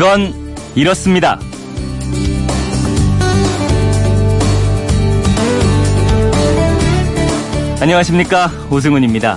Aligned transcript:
그건 0.00 0.32
이렇습니다. 0.74 1.38
안녕하십니까. 7.82 8.50
오승훈입니다. 8.70 9.36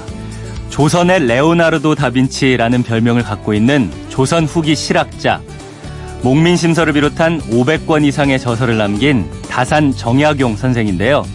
조선의 0.69 1.27
레오나르도 1.27 1.95
다빈치라는 1.95 2.83
별명을 2.83 3.23
갖고 3.23 3.53
있는 3.53 3.91
조선 4.07 4.45
후기 4.45 4.73
실학자, 4.73 5.41
목민심서를 6.21 6.93
비롯한 6.93 7.41
500권 7.41 8.05
이상의 8.05 8.39
저서를 8.39 8.77
남긴 8.77 9.29
다산 9.49 9.91
정약용 9.91 10.55
선생인데요. 10.55 11.25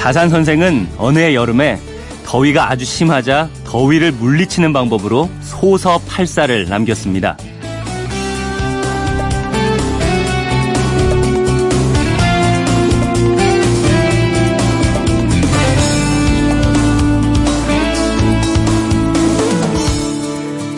다산 0.00 0.28
선생은 0.28 0.88
어느 0.98 1.20
해 1.20 1.36
여름에 1.36 1.78
더위가 2.26 2.68
아주 2.68 2.84
심하자 2.84 3.48
더위를 3.62 4.10
물리치는 4.10 4.72
방법으로 4.72 5.30
소서 5.40 6.00
8사를 6.08 6.68
남겼습니다. 6.68 7.36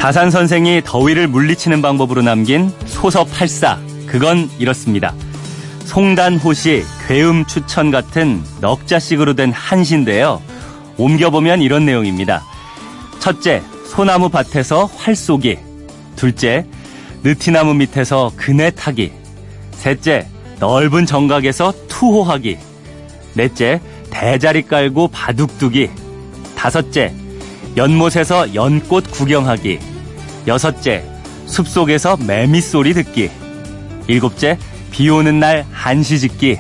다산 0.03 0.33
선생이 0.33 0.83
더위를 0.85 1.29
물리치는 1.29 1.81
방법으로 1.81 2.23
남긴 2.23 2.73
소서 2.87 3.25
8사. 3.25 3.79
그건 4.09 4.51
이렇습니다. 4.59 5.15
송단호시, 5.85 6.83
괴음 7.07 7.47
추천 7.47 7.93
같은 7.93 8.43
넉 8.61 8.89
자씩으로 8.89 9.35
된 9.35 9.53
한시인데요. 9.53 10.43
옮겨보면 10.97 11.63
이런 11.63 11.87
내용입니다. 11.87 12.43
첫째, 13.21 13.63
소나무 13.87 14.29
밭에서 14.29 14.87
활 14.87 15.15
쏘기. 15.15 15.57
둘째, 16.17 16.67
느티나무 17.23 17.75
밑에서 17.75 18.33
그네 18.35 18.73
타기. 18.73 19.13
셋째, 19.71 20.27
넓은 20.59 21.07
정각에서 21.07 21.73
투호하기. 21.87 22.59
넷째, 23.35 23.81
대자리 24.11 24.63
깔고 24.63 25.07
바둑 25.13 25.59
두기. 25.59 25.91
다섯째, 26.57 27.15
연못에서 27.77 28.53
연꽃 28.57 29.09
구경하기. 29.13 29.92
여섯째, 30.47 31.05
숲속에서 31.47 32.17
매미 32.17 32.61
소리 32.61 32.95
듣기. 32.95 33.31
일곱째, 34.09 34.59
비 34.91 35.09
오는 35.09 35.39
날 35.39 35.65
한시 35.71 36.19
짓기. 36.19 36.59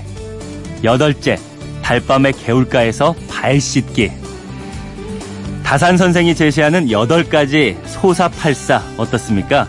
여덟째, 0.84 1.38
달밤의 1.82 2.32
개울가에서 2.32 3.14
발 3.28 3.60
씻기. 3.60 4.10
다산 5.64 5.96
선생이 5.96 6.34
제시하는 6.34 6.90
여덟 6.90 7.28
가지 7.28 7.76
소사팔사 7.86 8.82
어떻습니까? 8.98 9.66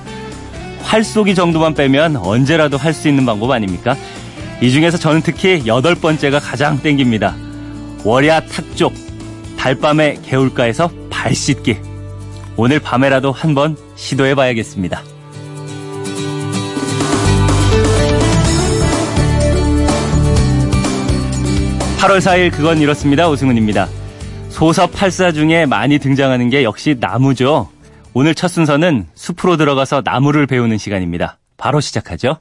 활 0.82 1.04
쏘기 1.04 1.34
정도만 1.34 1.74
빼면 1.74 2.18
언제라도 2.18 2.78
할 2.78 2.94
수 2.94 3.08
있는 3.08 3.26
방법 3.26 3.52
아닙니까? 3.52 3.96
이 4.62 4.70
중에서 4.70 4.98
저는 4.98 5.22
특히 5.22 5.64
여덟 5.66 5.96
번째가 5.96 6.40
가장 6.40 6.80
땡깁니다. 6.82 7.36
월야 8.04 8.42
탁족, 8.42 8.94
달밤의 9.58 10.22
개울가에서 10.24 10.92
발 11.10 11.34
씻기. 11.34 11.93
오늘 12.56 12.80
밤에라도 12.80 13.32
한번 13.32 13.76
시도해 13.96 14.36
봐야겠습니다. 14.36 15.02
8월 22.00 22.18
4일 22.18 22.52
그건 22.52 22.80
이렇습니다. 22.80 23.30
오승훈입니다. 23.30 23.88
소서 24.50 24.88
8사 24.88 25.34
중에 25.34 25.66
많이 25.66 25.98
등장하는 25.98 26.50
게 26.50 26.64
역시 26.64 26.98
나무죠. 27.00 27.70
오늘 28.14 28.36
첫 28.36 28.50
순서는 28.50 29.08
숲으로 29.16 29.58
들어가서 29.58 30.02
나무를 30.04 30.46
배우는 30.46 30.78
시간입니다. 30.78 31.40
바로 31.58 31.80
시작하죠. 31.80 32.38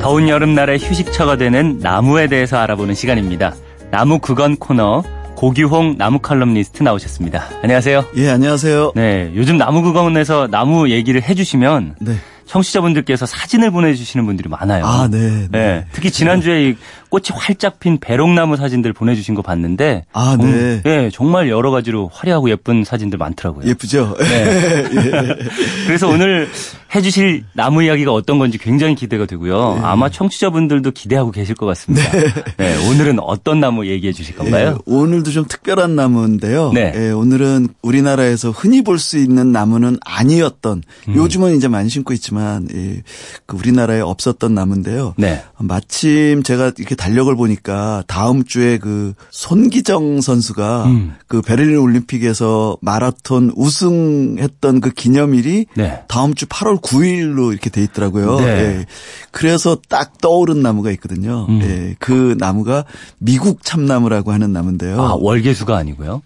더운 0.00 0.28
여름날의 0.28 0.78
휴식처가 0.80 1.36
되는 1.36 1.78
나무에 1.78 2.26
대해서 2.26 2.58
알아보는 2.58 2.94
시간입니다. 2.94 3.54
나무 3.90 4.18
그건 4.18 4.56
코너 4.56 5.02
고규홍 5.34 5.96
나무 5.98 6.18
칼럼니스트 6.18 6.82
나오셨습니다. 6.82 7.44
안녕하세요. 7.62 8.04
예, 8.16 8.30
안녕하세요. 8.30 8.92
네, 8.94 9.32
요즘 9.34 9.56
나무 9.56 9.82
그건에서 9.82 10.46
나무 10.48 10.90
얘기를 10.90 11.22
해주시면 11.22 11.96
네. 12.00 12.14
청취자분들께서 12.46 13.26
사진을 13.26 13.70
보내주시는 13.70 14.26
분들이 14.26 14.48
많아요. 14.48 14.84
아, 14.84 15.08
네. 15.10 15.18
네. 15.18 15.48
네 15.50 15.86
특히 15.92 16.10
지난주에 16.10 16.74
꽃이 17.10 17.26
활짝 17.32 17.80
핀 17.80 17.98
배롱나무 17.98 18.56
사진들 18.56 18.92
보내주신 18.92 19.34
거 19.34 19.42
봤는데. 19.42 20.04
아, 20.12 20.36
네. 20.38 20.44
음, 20.44 20.80
네, 20.84 21.10
정말 21.12 21.48
여러 21.50 21.70
가지로 21.70 22.08
화려하고 22.12 22.48
예쁜 22.50 22.84
사진들 22.84 23.18
많더라고요. 23.18 23.66
예쁘죠? 23.66 24.16
네. 24.18 24.44
예. 24.96 25.38
그래서 25.86 26.08
오늘 26.08 26.48
해주실 26.94 27.44
나무 27.52 27.82
이야기가 27.82 28.12
어떤 28.12 28.38
건지 28.38 28.58
굉장히 28.58 28.94
기대가 28.94 29.26
되고요. 29.26 29.74
네. 29.74 29.80
아마 29.82 30.08
청취자분들도 30.08 30.90
기대하고 30.92 31.30
계실 31.32 31.54
것 31.54 31.66
같습니다. 31.66 32.10
네. 32.12 32.26
네 32.56 32.88
오늘은 32.88 33.18
어떤 33.20 33.60
나무 33.60 33.86
얘기해 33.86 34.12
주실 34.12 34.36
건가요? 34.36 34.78
예, 34.78 34.92
오늘도 34.92 35.30
좀 35.32 35.44
특별한 35.46 35.96
나무인데요. 35.96 36.72
네. 36.72 36.92
예, 36.94 37.10
오늘은 37.10 37.68
우리나라에서 37.82 38.50
흔히 38.50 38.82
볼 38.82 39.00
수 39.00 39.16
있는 39.18 39.50
나무는 39.50 39.96
아니었던, 40.04 40.82
음. 41.08 41.14
요즘은 41.14 41.56
이제 41.56 41.68
많이 41.68 41.88
심고 41.88 42.12
있지만 42.12 42.68
예, 42.72 43.02
그 43.46 43.56
우리나라에 43.56 44.00
없었던 44.00 44.54
나무인데요. 44.54 45.14
네. 45.16 45.42
마침 45.58 46.42
제가 46.42 46.72
이렇게 46.76 46.94
달력을 47.00 47.34
보니까 47.34 48.04
다음 48.06 48.44
주에 48.44 48.76
그 48.76 49.14
손기정 49.30 50.20
선수가 50.20 50.84
음. 50.84 51.14
그 51.26 51.40
베를린 51.40 51.78
올림픽에서 51.78 52.76
마라톤 52.82 53.50
우승했던 53.56 54.80
그 54.82 54.90
기념일이 54.90 55.64
네. 55.76 56.02
다음 56.08 56.34
주 56.34 56.44
8월 56.44 56.82
9일로 56.82 57.52
이렇게 57.52 57.70
돼 57.70 57.82
있더라고요. 57.84 58.40
네. 58.40 58.46
예. 58.46 58.86
그래서 59.30 59.78
딱 59.88 60.18
떠오른 60.18 60.60
나무가 60.60 60.90
있거든요. 60.92 61.46
음. 61.48 61.62
예. 61.62 61.96
그 61.98 62.36
나무가 62.38 62.84
미국 63.16 63.64
참나무라고 63.64 64.32
하는 64.32 64.52
나무인데요. 64.52 65.00
아, 65.00 65.16
월계수가 65.18 65.74
아니고요? 65.74 66.20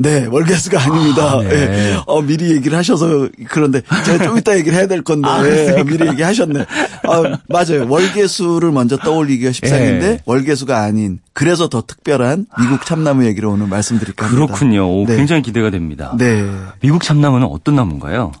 네, 0.00 0.24
월계수가 0.24 0.82
아닙니다. 0.82 1.32
아, 1.32 1.42
네. 1.42 1.48
네. 1.48 2.00
어, 2.06 2.22
미리 2.22 2.52
얘기를 2.52 2.76
하셔서 2.78 3.28
그런데 3.48 3.82
제가 4.06 4.24
좀 4.24 4.38
이따 4.38 4.56
얘기를 4.56 4.76
해야 4.76 4.86
될 4.86 5.02
건데 5.02 5.28
아, 5.28 5.42
네, 5.42 5.84
미리 5.84 6.08
얘기하셨네. 6.08 6.60
아, 6.60 7.38
맞아요. 7.48 7.86
월계수를 7.86 8.72
먼저 8.72 8.96
떠올리기가 8.96 9.52
십상인데 9.52 10.08
네. 10.08 10.18
월계수가 10.24 10.80
아닌 10.80 11.18
그래서 11.34 11.68
더 11.68 11.82
특별한 11.86 12.46
미국 12.58 12.86
참나무 12.86 13.26
얘기를 13.26 13.46
오늘 13.50 13.66
말씀드릴까 13.66 14.24
합니다. 14.24 14.46
그렇군요. 14.46 15.02
오, 15.02 15.04
네. 15.06 15.16
굉장히 15.16 15.42
기대가 15.42 15.68
됩니다. 15.68 16.14
네. 16.16 16.46
미국 16.80 17.02
참나무는 17.02 17.46
어떤 17.46 17.76
나무인가요? 17.76 18.32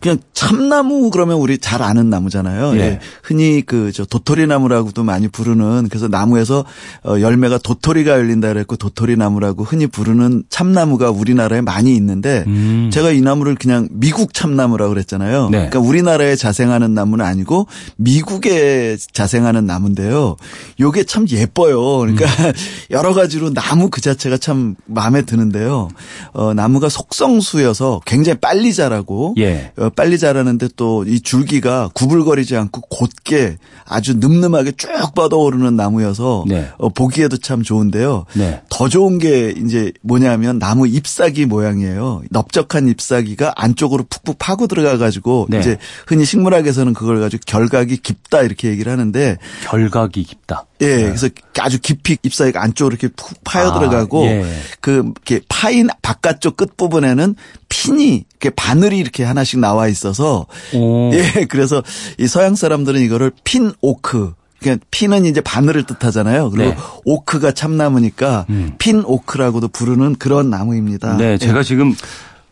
그냥 0.00 0.18
참나무 0.32 1.10
그러면 1.10 1.38
우리 1.38 1.58
잘 1.58 1.82
아는 1.82 2.08
나무잖아요. 2.08 2.76
예. 2.76 2.80
예. 2.80 3.00
흔히 3.24 3.62
그 3.62 3.86
저 3.96 4.04
도토리 4.04 4.46
나무라고도 4.46 5.04
많이 5.04 5.26
부르는 5.26 5.88
그래서 5.88 6.06
나무에서 6.06 6.66
어 7.02 7.18
열매가 7.18 7.56
도토리가 7.58 8.12
열린다 8.12 8.48
그랬고 8.48 8.76
도토리 8.76 9.16
나무라고 9.16 9.64
흔히 9.64 9.86
부르는 9.86 10.44
참나무가 10.50 11.10
우리나라에 11.10 11.62
많이 11.62 11.96
있는데 11.96 12.44
음. 12.46 12.90
제가 12.92 13.10
이 13.12 13.22
나무를 13.22 13.54
그냥 13.54 13.88
미국 13.90 14.34
참나무라고 14.34 14.92
그랬잖아요. 14.92 15.44
네. 15.50 15.68
그러니까 15.68 15.78
우리나라에 15.78 16.36
자생하는 16.36 16.92
나무는 16.92 17.24
아니고 17.24 17.68
미국에 17.96 18.98
자생하는 19.12 19.64
나무인데요. 19.64 20.36
요게 20.78 21.04
참 21.04 21.26
예뻐요. 21.30 21.98
그러니까 21.98 22.26
음. 22.26 22.52
여러 22.90 23.14
가지로 23.14 23.54
나무 23.54 23.88
그 23.88 24.02
자체가 24.02 24.36
참 24.36 24.74
마음에 24.84 25.22
드는데요. 25.22 25.88
어 26.34 26.52
나무가 26.52 26.90
속성수여서 26.90 28.02
굉장히 28.04 28.38
빨리 28.40 28.74
자라고 28.74 29.34
예. 29.38 29.72
어, 29.96 30.02
빨리 30.02 30.18
자라는데 30.18 30.68
또 30.76 31.06
이 31.06 31.20
줄기가 31.20 31.88
구불거리지 31.94 32.56
않고 32.56 32.80
곧게 32.82 33.56
아주 33.84 34.14
늠름하게 34.14 34.72
쭉 34.72 34.88
뻗어오르는 35.14 35.76
나무여서 35.76 36.44
네. 36.48 36.68
어, 36.78 36.88
보기에도 36.88 37.36
참 37.36 37.62
좋은데요. 37.62 38.24
네. 38.34 38.60
더 38.68 38.88
좋은 38.88 39.18
게 39.18 39.54
이제 39.56 39.92
뭐냐면 40.02 40.58
나무 40.58 40.86
잎사귀 40.86 41.46
모양이에요. 41.46 42.22
넓적한 42.30 42.88
잎사귀가 42.88 43.52
안쪽으로 43.56 44.04
푹푹 44.08 44.38
파고 44.38 44.66
들어가 44.66 44.98
가지고 44.98 45.46
네. 45.48 45.60
이제 45.60 45.78
흔히 46.06 46.24
식물학에서는 46.24 46.92
그걸 46.92 47.20
가지고 47.20 47.42
결각이 47.46 47.96
깊다 47.98 48.42
이렇게 48.42 48.68
얘기를 48.68 48.90
하는데 48.90 49.38
결각이 49.64 50.24
깊다. 50.24 50.66
예, 50.80 50.96
네. 50.96 51.02
그래서 51.04 51.28
아주 51.58 51.78
깊이 51.80 52.18
잎사귀가 52.22 52.62
안쪽으로 52.62 52.94
이렇게 52.94 53.08
푹 53.14 53.42
파여 53.44 53.72
들어가고 53.72 54.24
아, 54.24 54.26
예. 54.26 54.44
그 54.80 55.12
이렇게 55.26 55.40
파인 55.48 55.88
바깥쪽 56.02 56.56
끝 56.56 56.76
부분에는 56.76 57.34
핀이 57.68 58.24
이렇게 58.30 58.50
바늘이 58.50 58.98
이렇게 58.98 59.24
하나씩 59.24 59.58
나와 59.58 59.88
있어서 59.88 60.46
오. 60.74 61.12
예, 61.14 61.46
그래서 61.48 61.82
이 62.18 62.26
서양 62.26 62.54
사람들은 62.54 63.00
이거를 63.00 63.32
pin 63.44 63.72
oak 63.80 64.34
그러니까 64.60 64.84
pin은 64.90 65.26
이제 65.26 65.40
바늘을 65.40 65.84
뜻하잖아요. 65.84 66.50
그리고 66.50 66.70
네. 66.70 66.76
oak가 67.04 67.52
참나무니까 67.52 68.46
음. 68.50 68.72
pin 68.78 69.02
oak라고도 69.04 69.68
부르는 69.68 70.16
그런 70.16 70.50
나무입니다. 70.50 71.16
네, 71.16 71.38
제가 71.38 71.58
예. 71.60 71.62
지금 71.62 71.94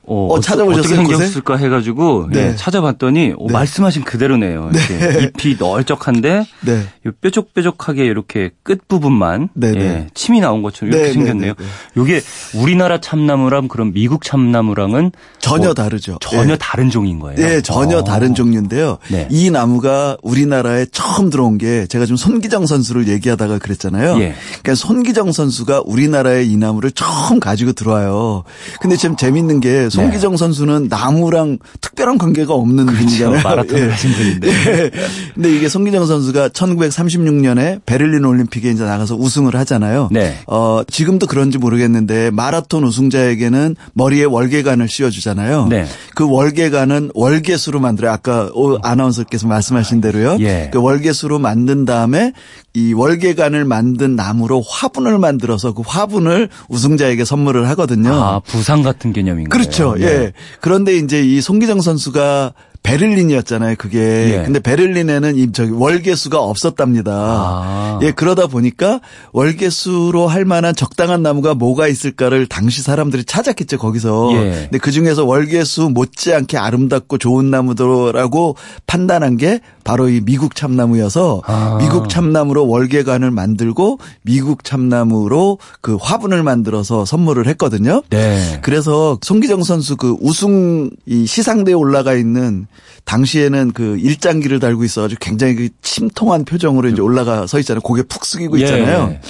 어, 0.06 0.28
어 0.30 0.40
찾아보셨어요? 0.40 1.00
어떻게 1.00 1.16
생겼을까 1.16 1.56
해가지고 1.56 2.28
네. 2.30 2.48
예, 2.48 2.56
찾아봤더니 2.56 3.34
어, 3.38 3.46
네. 3.46 3.52
말씀하신 3.52 4.04
그대로네요. 4.04 4.70
네. 4.72 5.30
잎이 5.44 5.56
널쩍한데 5.58 6.44
네. 6.60 6.82
뾰족뾰족하게 7.20 8.04
이렇게 8.04 8.50
끝 8.62 8.86
부분만 8.86 9.48
네, 9.54 9.72
네. 9.72 9.80
예, 9.80 10.06
침이 10.14 10.40
나온 10.40 10.62
것처럼 10.62 10.92
이렇게 10.92 11.12
생겼네요. 11.12 11.54
이게 11.96 12.20
우리나라 12.54 13.00
참나무랑 13.00 13.68
그럼 13.68 13.92
미국 13.92 14.24
참나무랑은 14.24 15.12
전혀 15.38 15.70
어, 15.70 15.74
다르죠. 15.74 16.18
전혀 16.20 16.52
예. 16.52 16.56
다른 16.60 16.90
종인 16.90 17.18
거예요. 17.18 17.36
네, 17.36 17.62
전혀 17.62 17.98
어. 17.98 18.04
다른 18.04 18.34
종류인데요. 18.34 18.98
이 19.30 19.50
나무가 19.50 20.16
우리나라에 20.22 20.86
처음 20.92 21.30
들어온 21.30 21.56
게 21.58 21.86
제가 21.86 22.04
지금 22.04 22.16
손기정 22.16 22.66
선수를 22.66 23.08
얘기하다가 23.08 23.58
그랬잖아요. 23.58 24.20
예. 24.20 24.34
그러니까 24.62 24.74
손기정 24.74 25.32
선수가 25.32 25.82
우리나라에 25.86 26.44
이 26.44 26.56
나무를 26.56 26.90
처음 26.90 27.40
가지고 27.40 27.72
들어와요. 27.72 28.44
근데 28.80 28.96
참 28.96 29.16
재밌는 29.16 29.60
게 29.60 29.88
송기정 29.94 30.32
네. 30.32 30.36
선수는 30.36 30.88
나무랑 30.88 31.58
특별한 31.80 32.18
관계가 32.18 32.54
없는 32.54 32.86
그렇죠. 32.86 33.04
분이잖아요. 33.04 33.42
마라톤 33.42 33.78
예. 33.78 33.88
하신 33.88 34.12
분인데. 34.12 34.48
예. 34.48 34.90
근데 35.34 35.54
이게 35.54 35.68
송기정 35.68 36.06
선수가 36.06 36.48
1936년에 36.50 37.80
베를린 37.86 38.24
올림픽에 38.24 38.70
이제 38.70 38.84
나가서 38.84 39.16
우승을 39.16 39.56
하잖아요. 39.56 40.08
네. 40.12 40.36
어, 40.46 40.82
지금도 40.86 41.26
그런지 41.26 41.58
모르겠는데 41.58 42.30
마라톤 42.30 42.84
우승자에게는 42.84 43.76
머리에 43.94 44.24
월계관을 44.24 44.88
씌워주잖아요. 44.88 45.68
네. 45.68 45.86
그 46.14 46.28
월계관은 46.28 47.10
월계수로 47.14 47.80
만들어요. 47.80 48.12
아까 48.12 48.50
아나운서께서 48.82 49.46
말씀하신 49.46 50.00
대로요. 50.00 50.36
예. 50.40 50.70
그 50.72 50.80
월계수로 50.80 51.38
만든 51.38 51.84
다음에 51.84 52.32
이 52.74 52.92
월계관을 52.92 53.64
만든 53.64 54.16
나무로 54.16 54.60
화분을 54.66 55.18
만들어서 55.18 55.72
그 55.74 55.82
화분을 55.86 56.48
우승자에게 56.68 57.24
선물을 57.24 57.68
하거든요. 57.70 58.12
아, 58.12 58.40
부상 58.40 58.82
같은 58.82 59.12
개념인가요? 59.12 59.48
그렇죠. 59.48 59.94
네. 59.94 60.04
예. 60.04 60.32
그런데 60.60 60.96
이제 60.96 61.22
이 61.22 61.40
송기정 61.40 61.80
선수가 61.80 62.52
베를린이었잖아요, 62.84 63.76
그게. 63.78 63.98
예. 63.98 64.42
근데 64.44 64.60
베를린에는 64.60 65.36
이 65.36 65.52
저기 65.52 65.72
월계수가 65.72 66.38
없었답니다. 66.38 67.12
아. 67.12 67.98
예, 68.02 68.12
그러다 68.12 68.46
보니까 68.46 69.00
월계수로 69.32 70.28
할 70.28 70.44
만한 70.44 70.76
적당한 70.76 71.22
나무가 71.22 71.54
뭐가 71.54 71.88
있을까를 71.88 72.46
당시 72.46 72.82
사람들이 72.82 73.24
찾았겠죠, 73.24 73.78
거기서. 73.78 74.32
예. 74.34 74.50
근데 74.64 74.78
그 74.78 74.92
중에서 74.92 75.24
월계수 75.24 75.90
못지않게 75.94 76.58
아름답고 76.58 77.16
좋은 77.16 77.50
나무더라고 77.50 78.56
판단한 78.86 79.38
게 79.38 79.60
바로 79.82 80.08
이 80.10 80.20
미국 80.20 80.54
참나무여서 80.54 81.42
아. 81.46 81.78
미국 81.80 82.10
참나무로 82.10 82.68
월계관을 82.68 83.30
만들고 83.30 83.98
미국 84.22 84.62
참나무로 84.62 85.58
그 85.80 85.96
화분을 86.00 86.42
만들어서 86.42 87.06
선물을 87.06 87.46
했거든요. 87.48 88.02
네. 88.10 88.58
그래서 88.62 89.18
송기정 89.22 89.62
선수 89.62 89.96
그 89.96 90.16
우승 90.20 90.90
이 91.06 91.26
시상대에 91.26 91.74
올라가 91.74 92.14
있는 92.14 92.66
당시에는 93.04 93.72
그 93.72 93.98
일장기를 93.98 94.60
달고 94.60 94.84
있어가지고 94.84 95.18
굉장히 95.20 95.54
그 95.54 95.68
침통한 95.82 96.44
표정으로 96.44 96.88
이제 96.88 97.00
올라가 97.00 97.46
서 97.46 97.58
있잖아요. 97.58 97.80
고개 97.80 98.02
푹 98.02 98.24
숙이고 98.24 98.56
있잖아요. 98.58 99.10
예. 99.12 99.20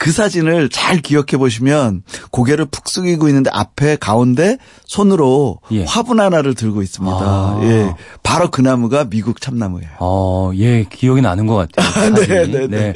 그 0.00 0.12
사진을 0.12 0.70
잘 0.70 0.96
기억해 0.96 1.36
보시면 1.36 2.02
고개를 2.30 2.64
푹 2.70 2.88
숙이고 2.88 3.28
있는데 3.28 3.50
앞에 3.52 3.96
가운데 3.96 4.56
손으로 4.86 5.60
예. 5.72 5.84
화분 5.84 6.20
하나를 6.20 6.54
들고 6.54 6.80
있습니다. 6.80 7.16
아. 7.20 7.60
예. 7.64 7.94
바로 8.22 8.50
그 8.50 8.62
나무가 8.62 9.04
미국 9.04 9.42
참나무예요. 9.42 9.90
어, 9.98 10.52
예, 10.56 10.84
기억이 10.84 11.20
나는 11.20 11.46
것 11.46 11.54
같아요. 11.54 12.14
네, 12.16 12.26
네, 12.26 12.46
네, 12.46 12.66
네. 12.66 12.94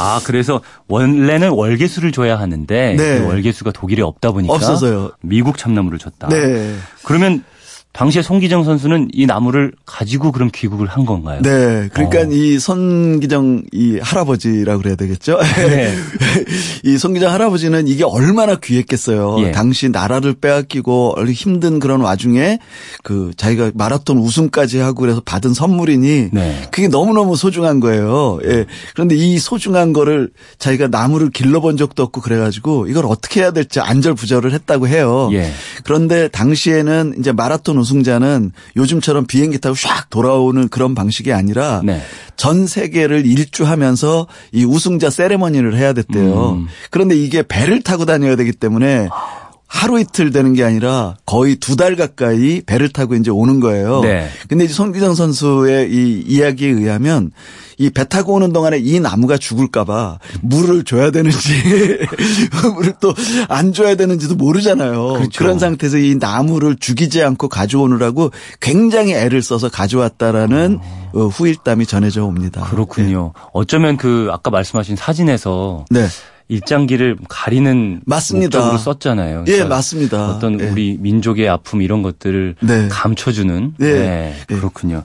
아, 0.00 0.20
그래서 0.24 0.60
원래는 0.88 1.50
월계수를 1.50 2.10
줘야 2.10 2.36
하는데 2.40 2.94
네. 2.96 3.20
그 3.20 3.26
월계수가 3.26 3.70
독일에 3.70 4.02
없다 4.02 4.32
보니까 4.32 4.52
없어서요. 4.52 5.12
미국 5.22 5.56
참나무를 5.56 6.00
줬다. 6.00 6.30
네. 6.30 6.74
그러면 7.04 7.44
당시에 7.92 8.22
송기정 8.22 8.62
선수는 8.62 9.08
이 9.12 9.26
나무를 9.26 9.72
가지고 9.84 10.30
그럼 10.30 10.48
귀국을 10.54 10.86
한 10.86 11.04
건가요? 11.04 11.42
네. 11.42 11.88
그러니까 11.92 12.20
어. 12.20 12.30
이 12.30 12.58
손기정 12.60 13.64
이 13.72 13.98
할아버지라고 14.00 14.80
그래야 14.80 14.94
되겠죠? 14.94 15.38
네. 15.56 15.92
이 16.84 16.96
손기정 16.96 17.32
할아버지는 17.32 17.88
이게 17.88 18.04
얼마나 18.04 18.54
귀했겠어요. 18.54 19.38
예. 19.40 19.50
당시 19.50 19.88
나라를 19.88 20.34
빼앗기고 20.34 21.16
힘든 21.32 21.80
그런 21.80 22.00
와중에 22.00 22.60
그 23.02 23.32
자기가 23.36 23.72
마라톤 23.74 24.18
우승까지 24.18 24.78
하고 24.78 25.00
그래서 25.00 25.20
받은 25.24 25.52
선물이니 25.52 26.28
네. 26.32 26.68
그게 26.70 26.86
너무너무 26.86 27.34
소중한 27.34 27.80
거예요. 27.80 28.38
예. 28.44 28.66
그런데 28.94 29.16
이 29.16 29.38
소중한 29.40 29.92
거를 29.92 30.30
자기가 30.58 30.86
나무를 30.88 31.30
길러본 31.30 31.76
적도 31.76 32.04
없고 32.04 32.20
그래가지고 32.20 32.86
이걸 32.86 33.04
어떻게 33.06 33.40
해야 33.40 33.50
될지 33.50 33.80
안절부절을 33.80 34.52
했다고 34.52 34.86
해요. 34.86 35.28
예. 35.32 35.50
그런데 35.82 36.28
당시에는 36.28 37.16
이제 37.18 37.32
마라톤 37.32 37.79
우승자는 37.80 38.52
요즘처럼 38.76 39.26
비행기 39.26 39.58
타고 39.58 39.74
샥 39.74 40.08
돌아오는 40.10 40.68
그런 40.68 40.94
방식이 40.94 41.32
아니라 41.32 41.80
네. 41.84 42.00
전 42.36 42.66
세계를 42.66 43.26
일주하면서 43.26 44.26
이 44.52 44.64
우승자 44.64 45.10
세레머니를 45.10 45.76
해야 45.76 45.92
됐대요. 45.92 46.52
음. 46.52 46.66
그런데 46.90 47.16
이게 47.16 47.42
배를 47.42 47.82
타고 47.82 48.04
다녀야 48.06 48.36
되기 48.36 48.52
때문에 48.52 49.08
하루 49.66 50.00
이틀 50.00 50.32
되는 50.32 50.52
게 50.54 50.64
아니라 50.64 51.16
거의 51.26 51.54
두 51.56 51.76
달 51.76 51.94
가까이 51.96 52.60
배를 52.62 52.88
타고 52.88 53.14
이제 53.14 53.30
오는 53.30 53.60
거예요. 53.60 54.00
네. 54.02 54.28
근데 54.48 54.64
이제 54.64 54.74
손기정 54.74 55.14
선수의 55.14 55.90
이 55.92 56.24
이야기에 56.26 56.68
의하면 56.70 57.30
이 57.80 57.90
배 57.90 58.04
타고 58.04 58.34
오는 58.34 58.52
동안에 58.52 58.78
이 58.78 59.00
나무가 59.00 59.36
죽을까봐 59.38 60.18
물을 60.42 60.84
줘야 60.84 61.10
되는지 61.10 61.48
물을 62.76 62.92
또 63.00 63.14
안 63.48 63.72
줘야 63.72 63.94
되는지도 63.94 64.34
모르잖아요. 64.36 65.14
그렇죠. 65.14 65.38
그런 65.38 65.58
상태에서 65.58 65.96
이 65.98 66.16
나무를 66.16 66.76
죽이지 66.76 67.22
않고 67.22 67.48
가져오느라고 67.48 68.30
굉장히 68.60 69.14
애를 69.14 69.42
써서 69.42 69.68
가져왔다라는 69.68 70.78
어. 71.14 71.26
후일담이 71.26 71.86
전해져 71.86 72.24
옵니다. 72.24 72.62
그렇군요. 72.70 73.32
네. 73.34 73.42
어쩌면 73.52 73.96
그 73.96 74.28
아까 74.30 74.50
말씀하신 74.50 74.96
사진에서 74.96 75.84
네. 75.90 76.06
일장기를 76.48 77.16
가리는 77.28 78.00
맞습니다. 78.06 78.58
목적으로 78.58 78.78
썼잖아요. 78.78 79.44
예, 79.46 79.52
그러니까 79.52 79.76
맞습니다. 79.76 80.30
어떤 80.30 80.58
예. 80.60 80.64
우리 80.64 80.96
민족의 81.00 81.48
아픔 81.48 81.80
이런 81.80 82.02
것들을 82.02 82.56
네. 82.60 82.88
감춰주는. 82.90 83.74
네. 83.78 83.92
네. 83.92 84.34
그렇군요. 84.48 85.02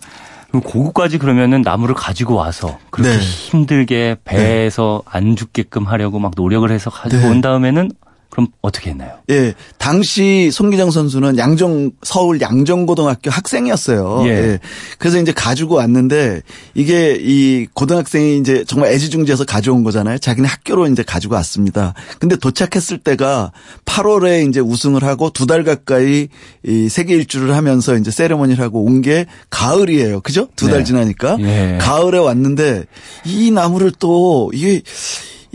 고구까지 0.61 1.17
그러면은 1.17 1.61
나무를 1.61 1.95
가지고 1.95 2.35
와서 2.35 2.77
그렇게 2.89 3.17
네. 3.17 3.19
힘들게 3.19 4.17
배에서 4.23 5.01
네. 5.05 5.17
안 5.17 5.35
죽게끔 5.35 5.85
하려고 5.85 6.19
막 6.19 6.33
노력을 6.35 6.69
해서 6.69 6.89
가지고 6.89 7.23
네. 7.23 7.29
온 7.29 7.41
다음에는 7.41 7.91
그럼 8.35 8.49
어떻게 8.61 8.89
했나요? 8.89 9.11
예. 9.29 9.53
당시 9.77 10.49
송기정 10.51 10.91
선수는 10.91 11.37
양정 11.37 11.91
서울 12.03 12.41
양정고등학교 12.41 13.31
학생이었어요. 13.31 14.23
예. 14.25 14.29
예. 14.29 14.59
그래서 14.99 15.19
이제 15.21 15.31
가지고 15.31 15.75
왔는데 15.75 16.41
이게 16.73 17.17
이 17.17 17.65
고등학생이 17.73 18.37
이제 18.39 18.65
정말 18.67 18.91
애지중지해서 18.91 19.45
가져온 19.45 19.85
거잖아요. 19.85 20.17
자기네 20.17 20.49
학교로 20.49 20.87
이제 20.87 21.01
가지고 21.01 21.35
왔습니다. 21.35 21.93
근데 22.19 22.35
도착했을 22.35 22.97
때가 22.97 23.53
8월에 23.85 24.49
이제 24.49 24.59
우승을 24.59 25.03
하고 25.05 25.29
두 25.29 25.45
달 25.45 25.63
가까이 25.63 26.27
이 26.65 26.89
세계 26.89 27.13
일주를 27.15 27.55
하면서 27.55 27.95
이제 27.95 28.09
세레머니를 28.11 28.61
하고 28.63 28.83
온 28.83 29.01
게 29.01 29.27
가을이에요. 29.51 30.21
그죠? 30.21 30.47
두달 30.55 30.79
네. 30.79 30.83
지나니까 30.83 31.37
예. 31.39 31.77
가을에 31.79 32.17
왔는데 32.17 32.85
이 33.23 33.51
나무를 33.51 33.91
또 33.99 34.49
이게 34.53 34.81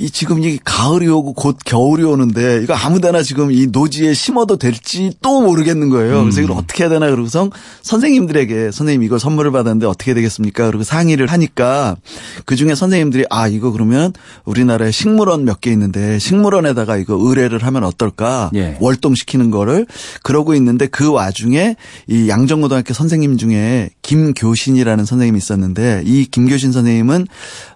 이 0.01 0.09
지금 0.09 0.43
이 0.43 0.59
가을이 0.65 1.09
오고 1.09 1.35
곧 1.35 1.59
겨울이 1.63 2.05
오는데 2.05 2.63
이거 2.63 2.73
아무데나 2.73 3.23
지금 3.23 3.53
이 3.53 3.67
노지에 3.67 4.15
심어도 4.15 4.57
될지 4.57 5.13
또 5.21 5.43
모르겠는 5.43 5.91
거예요. 5.91 6.23
그래서 6.23 6.41
이걸 6.41 6.57
음. 6.57 6.59
어떻게 6.59 6.85
해야 6.85 6.89
되나 6.89 7.11
그러고서 7.11 7.51
선생님들에게 7.83 8.71
선생님 8.71 9.03
이거 9.03 9.19
선물을 9.19 9.51
받았는데 9.51 9.85
어떻게 9.87 10.15
되겠습니까? 10.15 10.67
그리고 10.69 10.85
상의를 10.85 11.27
하니까 11.27 11.97
그 12.47 12.57
중에 12.57 12.75
선생님들이 12.75 13.27
아 13.29 13.47
이거 13.47 13.73
그러면 13.73 14.15
우리나라에 14.47 14.91
식물원 14.91 15.45
몇 15.45 15.61
개 15.61 15.71
있는데 15.73 16.19
식물원에다가 16.19 16.97
이거 16.97 17.19
의뢰를 17.21 17.63
하면 17.65 17.85
어떨까? 17.85 18.51
예. 18.55 18.79
월동시키는 18.81 19.51
거를 19.51 19.87
그러고 20.23 20.55
있는데 20.55 20.87
그 20.87 21.13
와중에 21.13 21.77
이 22.09 22.29
양정고등학교 22.31 22.95
선생님 22.95 23.37
중에 23.37 23.91
김교신이라는 24.01 25.05
선생님이 25.05 25.37
있었는데 25.37 26.05
이 26.07 26.25
김교신 26.25 26.73
선생님은 26.73 27.27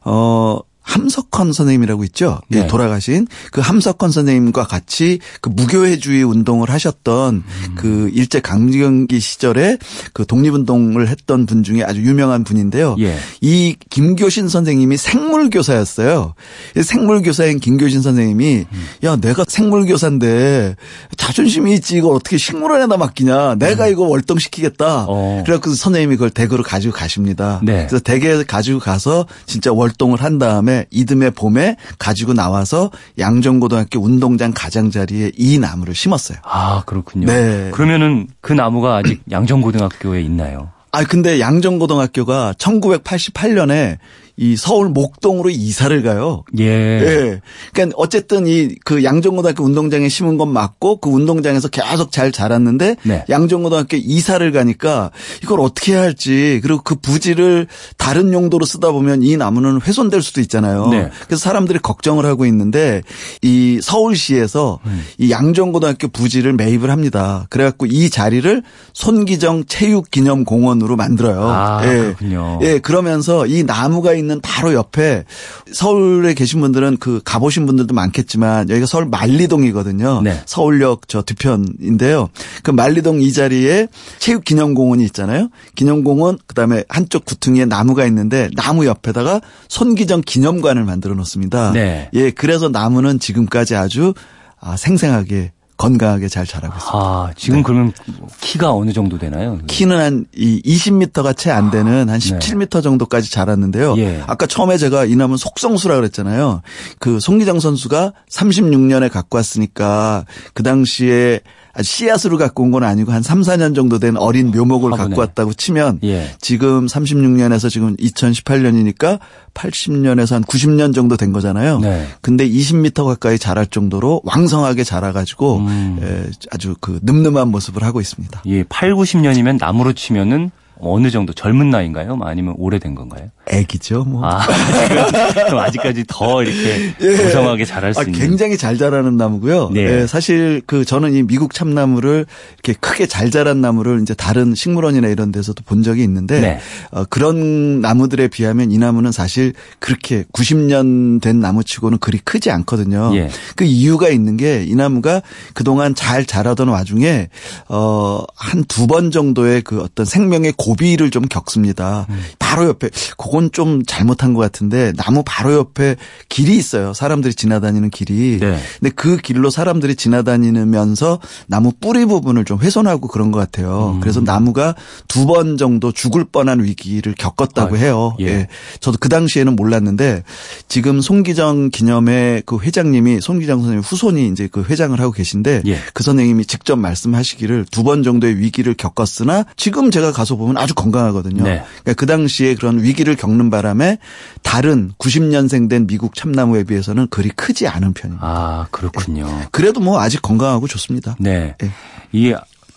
어 0.06 0.60
함석헌 0.84 1.52
선생님이라고 1.52 2.04
있죠. 2.04 2.40
예, 2.52 2.60
네. 2.60 2.66
돌아가신 2.66 3.26
그 3.50 3.60
함석헌 3.60 4.10
선생님과 4.10 4.66
같이 4.66 5.18
그 5.40 5.48
무교회주의 5.48 6.22
운동을 6.22 6.70
하셨던 6.70 7.34
음. 7.34 7.74
그 7.74 8.10
일제 8.12 8.40
강점기 8.40 9.18
시절에 9.18 9.78
그 10.12 10.26
독립운동을 10.26 11.08
했던 11.08 11.46
분 11.46 11.62
중에 11.62 11.82
아주 11.82 12.02
유명한 12.02 12.44
분인데요. 12.44 12.96
예. 13.00 13.16
이 13.40 13.76
김교신 13.90 14.48
선생님이 14.48 14.98
생물교사였어요. 14.98 16.34
생물교사인 16.80 17.60
김교신 17.60 18.02
선생님이 18.02 18.66
음. 18.70 18.86
야 19.04 19.16
내가 19.16 19.44
생물교사인데 19.48 20.76
자존심이 21.16 21.72
있지 21.74 21.96
이걸 21.96 22.14
어떻게 22.14 22.36
식물원에다 22.36 22.98
맡기냐. 22.98 23.54
내가 23.54 23.86
음. 23.86 23.92
이거 23.92 24.02
월동시키겠다. 24.02 25.06
어. 25.08 25.42
그래서 25.46 25.74
선생님이 25.74 26.16
그걸 26.16 26.30
댁으로 26.30 26.62
가지고 26.62 26.94
가십니다. 26.94 27.60
네. 27.62 27.86
그래서 27.88 28.00
댁에 28.00 28.44
가지고 28.44 28.80
가서 28.80 29.26
진짜 29.46 29.72
월동을 29.72 30.22
한 30.22 30.38
다음에 30.38 30.73
때문에 30.74 30.86
이듬해 30.90 31.30
봄에 31.30 31.76
가지고 31.98 32.34
나와서 32.34 32.90
양정고등학교 33.18 34.00
운동장 34.00 34.52
가장자리에 34.54 35.32
이 35.36 35.58
나무를 35.58 35.94
심었어요. 35.94 36.38
아, 36.42 36.82
그렇군요. 36.84 37.26
네. 37.26 37.70
그러면은 37.72 38.26
그 38.40 38.52
나무가 38.52 38.96
아직 38.96 39.22
양정고등학교에 39.30 40.20
있나요? 40.22 40.70
아 40.90 41.02
근데 41.02 41.40
양정고등학교가 41.40 42.54
1988년에 42.56 43.98
이 44.36 44.56
서울 44.56 44.88
목동으로 44.88 45.50
이사를 45.50 46.02
가요. 46.02 46.44
예. 46.58 46.64
예. 46.64 47.40
그러니까 47.72 47.96
어쨌든 47.98 48.46
이 48.46 48.74
그 48.84 49.04
양정고등학교 49.04 49.64
운동장에 49.64 50.08
심은 50.08 50.36
건 50.36 50.52
맞고 50.52 50.98
그 50.98 51.10
운동장에서 51.10 51.68
계속 51.68 52.12
잘 52.12 52.32
자랐는데 52.32 52.96
네. 53.02 53.24
양정고등학교 53.28 53.96
이사를 53.96 54.50
가니까 54.52 55.10
이걸 55.42 55.60
어떻게 55.60 55.92
해야 55.92 56.02
할지 56.02 56.60
그리고 56.62 56.82
그 56.82 56.94
부지를 56.96 57.66
다른 57.96 58.32
용도로 58.32 58.64
쓰다 58.66 58.92
보면 58.92 59.22
이 59.22 59.36
나무는 59.36 59.80
훼손될 59.80 60.22
수도 60.22 60.40
있잖아요. 60.40 60.88
네. 60.88 61.10
그래서 61.26 61.42
사람들이 61.42 61.78
걱정을 61.78 62.26
하고 62.26 62.46
있는데 62.46 63.02
이 63.42 63.80
서울시에서 63.82 64.80
음. 64.84 65.04
이 65.18 65.30
양정고등학교 65.30 66.08
부지를 66.08 66.52
매입을 66.54 66.90
합니다. 66.90 67.46
그래갖고 67.50 67.86
이 67.86 68.10
자리를 68.10 68.62
손기정 68.92 69.64
체육기념공원으로 69.66 70.96
만들어요. 70.96 71.48
아, 71.48 71.80
예. 71.84 71.88
그렇군요. 71.88 72.58
예, 72.62 72.78
그러면서 72.78 73.46
이 73.46 73.64
나무가 73.64 74.12
있는 74.14 74.23
바로 74.42 74.74
옆에 74.74 75.24
서울에 75.72 76.34
계신 76.34 76.60
분들은 76.60 76.98
그 76.98 77.20
가보신 77.24 77.66
분들도 77.66 77.94
많겠지만 77.94 78.68
여기가 78.68 78.86
서울 78.86 79.06
만리동이거든요. 79.06 80.22
네. 80.22 80.40
서울역 80.46 81.08
저 81.08 81.22
뒤편인데요. 81.22 82.28
그 82.62 82.70
만리동 82.70 83.20
이 83.22 83.32
자리에 83.32 83.88
체육기념공원이 84.18 85.04
있잖아요. 85.06 85.48
기념공원 85.74 86.38
그다음에 86.46 86.84
한쪽 86.88 87.24
구퉁이에 87.24 87.64
나무가 87.64 88.06
있는데 88.06 88.50
나무 88.56 88.86
옆에다가 88.86 89.40
손기정 89.68 90.22
기념관을 90.24 90.84
만들어 90.84 91.14
놓습니다. 91.14 91.72
네. 91.72 92.10
예, 92.14 92.30
그래서 92.30 92.68
나무는 92.68 93.18
지금까지 93.18 93.74
아주 93.76 94.14
아, 94.60 94.76
생생하게 94.76 95.52
건강하게 95.76 96.28
잘 96.28 96.46
자라고 96.46 96.74
있습니다. 96.76 96.96
아, 96.98 97.30
지금 97.36 97.62
그러면 97.62 97.92
키가 98.40 98.72
어느 98.72 98.92
정도 98.92 99.18
되나요? 99.18 99.58
키는 99.66 99.98
한이 99.98 100.62
20m가 100.62 101.36
채 101.36 101.50
안 101.50 101.70
되는 101.70 102.08
한 102.08 102.18
17m 102.18 102.82
정도까지 102.82 103.30
자랐는데요. 103.30 103.96
예. 103.98 104.22
아까 104.26 104.46
처음에 104.46 104.76
제가 104.78 105.04
이 105.04 105.14
나무는 105.16 105.36
속성수라 105.36 105.96
그랬잖아요. 105.96 106.62
그 106.98 107.18
송기정 107.20 107.60
선수가 107.60 108.12
36년에 108.30 109.10
갖고 109.10 109.36
왔으니까 109.36 110.24
그 110.52 110.62
당시에 110.62 111.40
아주 111.74 111.90
씨앗으로 111.90 112.38
갖고 112.38 112.62
온 112.62 112.70
건 112.70 112.84
아니고 112.84 113.12
한 113.12 113.22
3, 113.22 113.42
4년 113.42 113.74
정도 113.74 113.98
된 113.98 114.16
어린 114.16 114.50
묘목을 114.50 114.92
화분에. 114.92 115.08
갖고 115.08 115.20
왔다고 115.20 115.52
치면 115.54 116.00
예. 116.04 116.30
지금 116.40 116.86
36년에서 116.86 117.68
지금 117.70 117.96
2018년이니까 117.96 119.18
80년에서 119.54 120.32
한 120.34 120.42
90년 120.44 120.94
정도 120.94 121.16
된 121.16 121.32
거잖아요. 121.32 121.78
네. 121.80 122.06
근데 122.20 122.48
20m 122.48 123.04
가까이 123.06 123.38
자랄 123.38 123.66
정도로 123.66 124.22
왕성하게 124.24 124.84
자라가지고 124.84 125.56
음. 125.58 125.98
에, 126.02 126.30
아주 126.52 126.74
그 126.80 126.98
늠름한 127.02 127.48
모습을 127.48 127.82
하고 127.82 128.00
있습니다. 128.00 128.42
예, 128.46 128.64
8, 128.64 128.94
90년이면 128.94 129.58
나무로 129.58 129.92
치면은 129.92 130.50
어느 130.80 131.10
정도 131.10 131.32
젊은 131.32 131.70
나이인가요? 131.70 132.18
아니면 132.22 132.54
오래된 132.58 132.94
건가요? 132.94 133.28
애기죠, 133.46 134.04
뭐. 134.04 134.24
아, 134.24 134.40
그럼 135.46 135.58
아직까지 135.60 136.04
더 136.08 136.42
이렇게 136.42 136.92
고성하게 136.98 137.64
자랄 137.64 137.94
수 137.94 138.00
아, 138.00 138.02
있는. 138.04 138.18
굉장히 138.18 138.56
잘 138.56 138.76
자라는 138.78 139.16
나무고요. 139.16 139.70
네. 139.70 139.80
예, 140.02 140.06
사실 140.06 140.62
그 140.66 140.84
저는 140.84 141.14
이 141.14 141.22
미국 141.22 141.54
참나무를 141.54 142.26
이렇게 142.54 142.78
크게 142.80 143.06
잘 143.06 143.30
자란 143.30 143.60
나무를 143.60 144.00
이제 144.02 144.14
다른 144.14 144.54
식물원이나 144.54 145.08
이런 145.08 145.30
데서도 145.32 145.62
본 145.64 145.82
적이 145.82 146.02
있는데 146.04 146.40
네. 146.40 146.60
어, 146.90 147.04
그런 147.04 147.80
나무들에 147.80 148.28
비하면 148.28 148.70
이 148.72 148.78
나무는 148.78 149.12
사실 149.12 149.52
그렇게 149.78 150.24
90년 150.32 151.20
된 151.20 151.40
나무치고는 151.40 151.98
그리 151.98 152.18
크지 152.18 152.50
않거든요. 152.50 153.12
예. 153.14 153.28
그 153.56 153.64
이유가 153.64 154.08
있는 154.08 154.36
게 154.36 154.64
이 154.64 154.74
나무가 154.74 155.20
그동안 155.52 155.94
잘 155.94 156.24
자라던 156.24 156.68
와중에 156.68 157.28
어 157.68 158.24
한 158.36 158.64
두 158.68 158.86
번 158.86 159.10
정도의 159.10 159.62
그 159.62 159.80
어떤 159.82 160.04
생명의 160.06 160.52
고비를 160.64 161.10
좀 161.10 161.24
겪습니다. 161.28 162.06
음. 162.08 162.20
바로 162.38 162.66
옆에 162.68 162.88
그건 163.18 163.50
좀 163.52 163.82
잘못한 163.84 164.32
것 164.32 164.40
같은데 164.40 164.92
나무 164.96 165.22
바로 165.26 165.52
옆에 165.54 165.96
길이 166.28 166.56
있어요. 166.56 166.94
사람들이 166.94 167.34
지나다니는 167.34 167.90
길이. 167.90 168.38
네. 168.40 168.58
근데 168.80 168.94
그 168.94 169.16
길로 169.16 169.50
사람들이 169.50 169.94
지나다니면서 169.96 171.18
나무 171.48 171.72
뿌리 171.80 172.04
부분을 172.06 172.44
좀 172.44 172.60
훼손하고 172.60 173.08
그런 173.08 173.30
것 173.30 173.38
같아요. 173.40 173.92
음. 173.96 174.00
그래서 174.00 174.20
나무가 174.20 174.74
두 175.08 175.24
번 175.24 175.56
정도 175.56 175.90
죽을 175.90 176.24
뻔한 176.24 176.62
위기를 176.62 177.14
겪었다고 177.16 177.76
아유, 177.76 177.82
해요. 177.82 178.16
예. 178.20 178.26
예. 178.26 178.48
저도 178.80 178.98
그 179.00 179.08
당시에는 179.08 179.56
몰랐는데 179.56 180.22
지금 180.68 181.00
송기정 181.00 181.70
기념회 181.70 182.42
그 182.44 182.58
회장님이 182.60 183.20
송기정 183.22 183.60
선생님 183.60 183.80
후손이 183.80 184.28
이제 184.28 184.48
그 184.52 184.62
회장을 184.62 184.98
하고 185.00 185.12
계신데 185.12 185.62
예. 185.66 185.78
그 185.94 186.02
선생님이 186.02 186.44
직접 186.44 186.76
말씀하시기를 186.76 187.64
두 187.70 187.84
번 187.84 188.02
정도의 188.02 188.38
위기를 188.38 188.72
겪었으나 188.74 189.44
지금 189.56 189.90
제가 189.90 190.10
가서 190.12 190.36
보면 190.36 190.53
아주 190.56 190.74
건강하거든요. 190.74 191.42
네. 191.42 191.62
그러니까 191.82 191.92
그 191.94 192.06
당시에 192.06 192.54
그런 192.54 192.82
위기를 192.82 193.16
겪는 193.16 193.50
바람에 193.50 193.98
다른 194.42 194.92
90년생 194.98 195.68
된 195.68 195.86
미국 195.86 196.14
참나무에 196.14 196.64
비해서는 196.64 197.08
그리 197.08 197.30
크지 197.30 197.68
않은 197.68 197.94
편입니다. 197.94 198.26
아, 198.26 198.66
그렇군요. 198.70 199.26
그래도 199.50 199.80
뭐 199.80 200.00
아직 200.00 200.22
건강하고 200.22 200.66
좋습니다. 200.66 201.16
네. 201.18 201.56
예. 201.62 201.70
이 202.12 202.34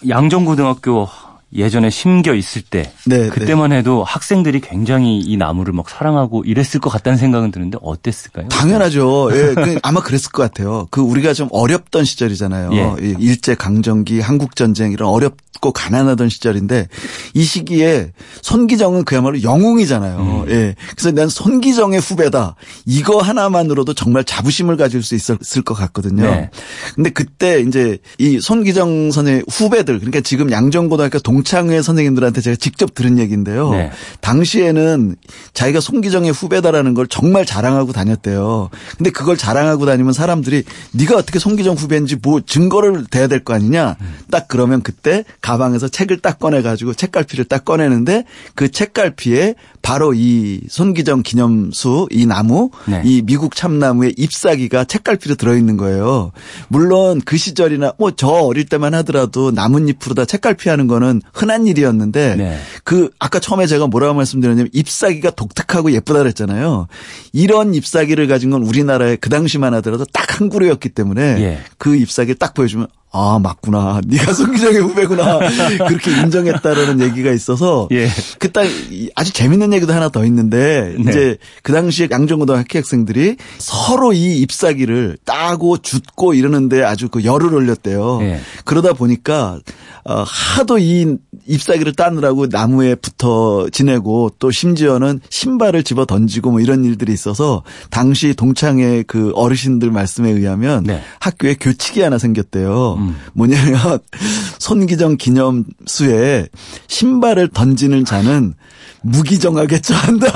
양정고등학교 0.08 1.08
예전에 1.54 1.90
심겨 1.90 2.34
있을 2.34 2.62
때 2.62 2.92
네, 3.06 3.30
그때만 3.30 3.72
해도 3.72 4.04
학생들이 4.04 4.60
굉장히 4.60 5.20
이 5.20 5.38
나무를 5.38 5.72
막 5.72 5.90
사랑하고 5.90 6.44
이랬을 6.44 6.82
것 6.82 6.90
같다는 6.90 7.18
생각은 7.18 7.52
드는데 7.52 7.78
어땠을까요? 7.82 8.50
당연하죠. 8.50 9.30
예, 9.34 9.54
그 9.54 9.80
아마 9.82 10.02
그랬을 10.02 10.32
것 10.32 10.44
같아요. 10.44 10.88
그 10.92 11.00
우리가 11.00 11.34
좀 11.34 11.48
어렵던 11.52 12.04
시절이잖아요. 12.04 12.72
예. 12.74 13.08
이 13.08 13.16
일제 13.20 13.56
강점기, 13.56 14.20
한국 14.20 14.58
전쟁 14.58 14.92
이런 14.92 15.08
어렵 15.10 15.38
고 15.60 15.72
가난하던 15.72 16.30
시절인데 16.30 16.88
이 17.34 17.44
시기에 17.44 18.12
손기정은 18.42 19.06
그야말로 19.06 19.42
영웅이잖아요. 19.42 20.18
음. 20.20 20.52
예. 20.52 20.76
그래서 20.96 21.12
난 21.12 21.28
손기정의 21.30 22.00
후배다. 22.00 22.56
이거 22.86 23.20
하나만으로도 23.22 23.94
정말 23.96 24.24
자부심을 24.24 24.78
가질 24.78 25.02
수 25.02 25.16
있었을 25.16 25.64
것 25.64 25.74
같거든요. 25.74 26.24
네. 26.24 26.50
근데 26.94 27.10
그때 27.10 27.60
이제 27.62 27.98
이 28.20 28.40
손기정 28.40 29.12
선의 29.12 29.44
후배들 29.52 29.98
그러니까 29.98 30.22
지금 30.22 30.52
양정고등학교 30.52 31.18
동창회 31.20 31.82
선생님들한테 31.82 32.42
제가 32.42 32.56
직접 32.56 32.94
들은 32.94 33.18
얘기인데요. 33.18 33.72
네. 33.72 33.92
당시에는 34.22 35.16
자기가 35.54 35.80
손기정의 35.80 36.32
후배다라는 36.32 36.94
걸 36.94 37.08
정말 37.08 37.46
자랑하고 37.46 37.94
다녔대요. 37.94 38.70
근데 38.98 39.10
그걸 39.10 39.38
자랑하고 39.38 39.86
다니면 39.88 40.14
사람들이 40.14 40.64
네가 40.92 41.16
어떻게 41.18 41.40
손기정 41.40 41.76
후배인지 41.76 42.18
뭐 42.22 42.42
증거를 42.42 43.06
대야 43.10 43.28
될 43.28 43.38
거 43.44 43.54
아니냐. 43.54 43.96
딱 44.30 44.48
그러면 44.48 44.82
그때 44.82 45.24
가방에서 45.48 45.88
책을 45.88 46.18
딱 46.18 46.40
꺼내 46.40 46.62
가지고 46.62 46.94
책갈피를 46.94 47.46
딱 47.46 47.64
꺼내는데 47.64 48.26
그 48.54 48.70
책갈피에 48.70 49.56
바로 49.82 50.14
이 50.14 50.60
손기정 50.68 51.24
기념수 51.24 52.10
이 52.12 52.26
나무 52.26 52.70
네. 52.86 53.02
이 53.06 53.22
미국 53.22 53.56
참나무의 53.56 54.16
잎사귀가 54.18 54.84
책갈피로 54.84 55.36
들어있는 55.36 55.78
거예요. 55.78 56.34
물론 56.68 57.22
그 57.24 57.38
시절이나 57.38 57.94
뭐 57.98 58.12
저 58.18 58.28
어릴 58.28 58.66
때만 58.66 58.94
하더라도 58.96 59.52
나뭇잎으로 59.52 60.16
다 60.16 60.26
책갈피 60.26 60.70
하는 60.70 60.88
거는 60.88 61.22
흔한 61.34 61.66
일이었는데 61.68 62.36
네. 62.36 62.58
그 62.84 63.12
아까 63.20 63.40
처음에 63.40 63.68
제가 63.68 63.88
뭐라고 63.88 64.16
말씀드렸냐면 64.16 64.70
잎사귀가 64.74 65.30
독특하고 65.30 65.94
예쁘다 65.94 66.20
그랬잖아요. 66.20 66.88
이런 67.32 67.74
잎사귀를 67.74 68.28
가진 68.28 68.50
건 68.50 68.64
우리나라에 68.64 69.16
그 69.16 69.30
당시만 69.30 69.74
하더라도 69.76 70.04
딱 70.06 70.28
한 70.40 70.50
그루였기 70.50 70.90
때문에 70.90 71.22
예. 71.42 71.60
그 71.78 71.96
잎사귀를 71.96 72.36
딱 72.36 72.54
보여주면 72.54 72.88
아 73.12 73.40
맞구나 73.42 74.02
네가 74.06 74.34
손기정의 74.34 74.82
후배구나 74.82 75.40
그렇게 75.88 76.12
인정했다라는 76.12 77.02
얘기가 77.02 77.32
있어서 77.32 77.88
예. 77.92 78.10
그딱 78.38 78.68
아주 79.16 79.32
재밌는 79.32 79.74
얘기도 79.74 79.94
하나 79.94 80.10
더 80.10 80.26
있는데 80.26 80.96
네. 81.00 81.10
이제 81.10 81.38
그 81.64 81.72
당시에 81.72 82.10
양정고등학교 82.12 82.80
학생들이 82.80 83.38
서로 83.58 84.14
이 84.14 84.40
잎사귀를 84.42 85.18
따고 85.26 85.78
줍고 85.78 86.34
이러는데 86.34 86.84
아주 86.84 87.08
그 87.10 87.24
열을 87.24 87.54
올렸대요. 87.54 88.20
예. 88.22 88.40
그러다 88.66 88.94
보니까 88.94 89.60
어, 90.04 90.24
하도 90.26 90.78
이 90.78 91.18
잎사귀를 91.48 91.94
따느라고 91.94 92.48
나무에 92.48 92.96
붙어 92.96 93.68
지내고 93.72 94.32
또 94.40 94.52
심지어는 94.52 95.20
신발을 95.30 95.84
집어 95.84 96.06
던지고 96.06 96.52
뭐 96.52 96.60
이런 96.60 96.86
일들이 96.86 97.14
있어서 97.14 97.64
당시 97.90 98.34
동창회 98.34 99.04
그 99.08 99.32
어르신들 99.36 99.92
말씀에 99.92 100.30
의하면 100.30 100.84
네. 100.84 101.02
학교에 101.20 101.56
교칙이 101.56 102.02
하나 102.02 102.18
생겼대요. 102.18 102.97
음. 102.98 103.16
뭐냐면 103.34 104.00
손기정 104.60 105.18
기념수에 105.18 106.48
신발을 106.88 107.50
던지는 107.50 108.06
자는 108.06 108.54
무기정하게 109.02 109.80
처한다. 109.80 110.28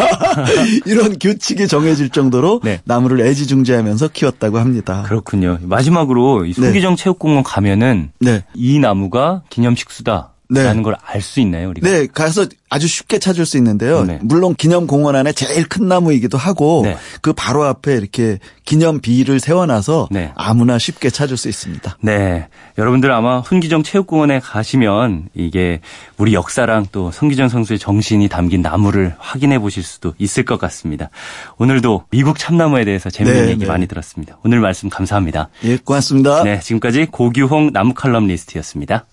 이런 0.86 1.18
규칙이 1.20 1.68
정해질 1.68 2.10
정도로 2.10 2.62
네. 2.64 2.80
나무를 2.86 3.22
애지중지하면서 3.22 4.10
키웠다고 4.10 4.60
합니다. 4.60 5.04
그렇군요. 5.06 5.58
마지막으로 5.62 6.46
이 6.46 6.54
소기정 6.54 6.96
체육공원 6.96 7.44
가면은 7.44 8.12
네. 8.20 8.44
이 8.54 8.80
나무가 8.80 9.44
기념식수다. 9.50 10.31
네. 10.52 10.82
걸알 10.82 11.22
수 11.22 11.40
있나요, 11.40 11.70
우리가? 11.70 11.90
네, 11.90 12.08
가서 12.08 12.46
아주 12.70 12.88
쉽게 12.88 13.20
찾을 13.20 13.46
수 13.46 13.58
있는데요. 13.58 14.04
네. 14.04 14.20
물론 14.22 14.54
기념 14.56 14.88
공원 14.88 15.16
안에 15.16 15.32
제일 15.34 15.68
큰 15.68 15.88
나무이기도 15.88 16.38
하고 16.38 16.82
네. 16.84 16.98
그 17.22 17.34
바로 17.34 17.64
앞에 17.64 17.96
이렇게 17.96 18.40
기념 18.66 19.00
비를 19.00 19.40
세워놔서 19.40 20.10
네. 20.12 20.32
아무나 20.36 20.78
쉽게 20.78 21.10
찾을 21.10 21.38
수 21.38 21.50
있습니다. 21.50 21.98
네, 22.02 22.48
여러분들 22.78 23.12
아마 23.12 23.40
훈기정 23.40 23.84
체육공원에 23.84 24.40
가시면 24.40 25.30
이게 25.34 25.80
우리 26.18 26.34
역사랑 26.34 26.88
또 26.92 27.12
성기정 27.12 27.50
선수의 27.50 27.80
정신이 27.80 28.28
담긴 28.30 28.62
나무를 28.62 29.16
확인해 29.20 29.60
보실 29.60 29.84
수도 29.84 30.14
있을 30.18 30.44
것 30.44 30.60
같습니다. 30.60 31.10
오늘도 31.58 32.06
미국 32.10 32.40
참나무에 32.40 32.86
대해서 32.86 33.10
재미있는 33.10 33.46
네, 33.46 33.52
얘기 33.52 33.62
네. 33.62 33.68
많이 33.68 33.88
들었습니다. 33.88 34.38
오늘 34.44 34.60
말씀 34.60 34.90
감사합니다. 34.90 35.50
예, 35.64 35.78
고맙습니다. 35.78 36.44
네, 36.44 36.60
지금까지 36.60 37.08
고규홍 37.12 37.72
나무 37.74 37.94
칼럼니스트였습니다. 37.94 39.06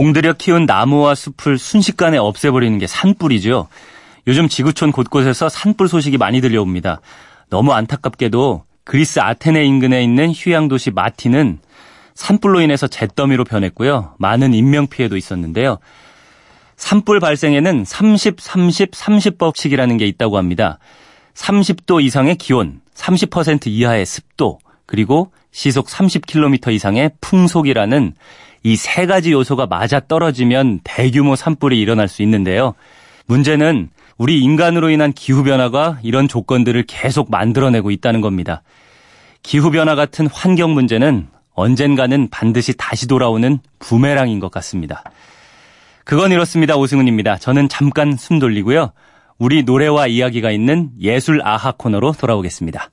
공들여 0.00 0.32
키운 0.38 0.64
나무와 0.64 1.14
숲을 1.14 1.58
순식간에 1.58 2.16
없애버리는 2.16 2.78
게 2.78 2.86
산불이죠. 2.86 3.68
요즘 4.28 4.48
지구촌 4.48 4.92
곳곳에서 4.92 5.50
산불 5.50 5.88
소식이 5.88 6.16
많이 6.16 6.40
들려옵니다. 6.40 7.02
너무 7.50 7.74
안타깝게도 7.74 8.64
그리스 8.84 9.20
아테네 9.20 9.62
인근에 9.62 10.02
있는 10.02 10.32
휴양 10.32 10.68
도시 10.68 10.90
마티는 10.90 11.58
산불로 12.14 12.62
인해서 12.62 12.86
잿더미로 12.86 13.44
변했고요. 13.44 14.14
많은 14.16 14.54
인명피해도 14.54 15.18
있었는데요. 15.18 15.76
산불 16.78 17.20
발생에는 17.20 17.84
30, 17.84 18.40
30, 18.40 18.92
30법칙이라는 18.92 19.98
게 19.98 20.06
있다고 20.06 20.38
합니다. 20.38 20.78
30도 21.34 22.02
이상의 22.02 22.36
기온, 22.36 22.80
30% 22.94 23.66
이하의 23.66 24.06
습도, 24.06 24.60
그리고 24.86 25.30
시속 25.52 25.88
30km 25.88 26.72
이상의 26.72 27.10
풍속이라는 27.20 28.14
이 28.62 28.76
세 28.76 29.06
가지 29.06 29.32
요소가 29.32 29.66
맞아 29.66 30.00
떨어지면 30.00 30.80
대규모 30.84 31.36
산불이 31.36 31.80
일어날 31.80 32.08
수 32.08 32.22
있는데요. 32.22 32.74
문제는 33.26 33.88
우리 34.18 34.40
인간으로 34.40 34.90
인한 34.90 35.12
기후변화가 35.12 36.00
이런 36.02 36.28
조건들을 36.28 36.84
계속 36.86 37.30
만들어내고 37.30 37.90
있다는 37.90 38.20
겁니다. 38.20 38.62
기후변화 39.42 39.94
같은 39.94 40.26
환경 40.26 40.74
문제는 40.74 41.28
언젠가는 41.54 42.28
반드시 42.30 42.76
다시 42.76 43.06
돌아오는 43.06 43.58
부메랑인 43.78 44.40
것 44.40 44.50
같습니다. 44.50 45.02
그건 46.04 46.32
이렇습니다. 46.32 46.76
오승훈입니다. 46.76 47.38
저는 47.38 47.68
잠깐 47.68 48.16
숨 48.16 48.38
돌리고요. 48.38 48.92
우리 49.38 49.62
노래와 49.62 50.06
이야기가 50.06 50.50
있는 50.50 50.90
예술 51.00 51.40
아하 51.42 51.72
코너로 51.72 52.12
돌아오겠습니다. 52.12 52.90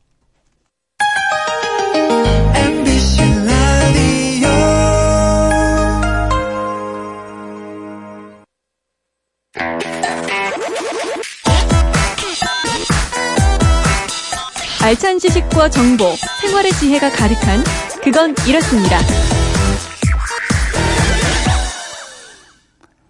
알찬 14.87 15.19
지식과 15.19 15.69
정보, 15.69 16.05
생활의 16.39 16.71
지혜가 16.71 17.11
가득한 17.11 17.61
그건 18.01 18.33
이렇습니다. 18.47 18.97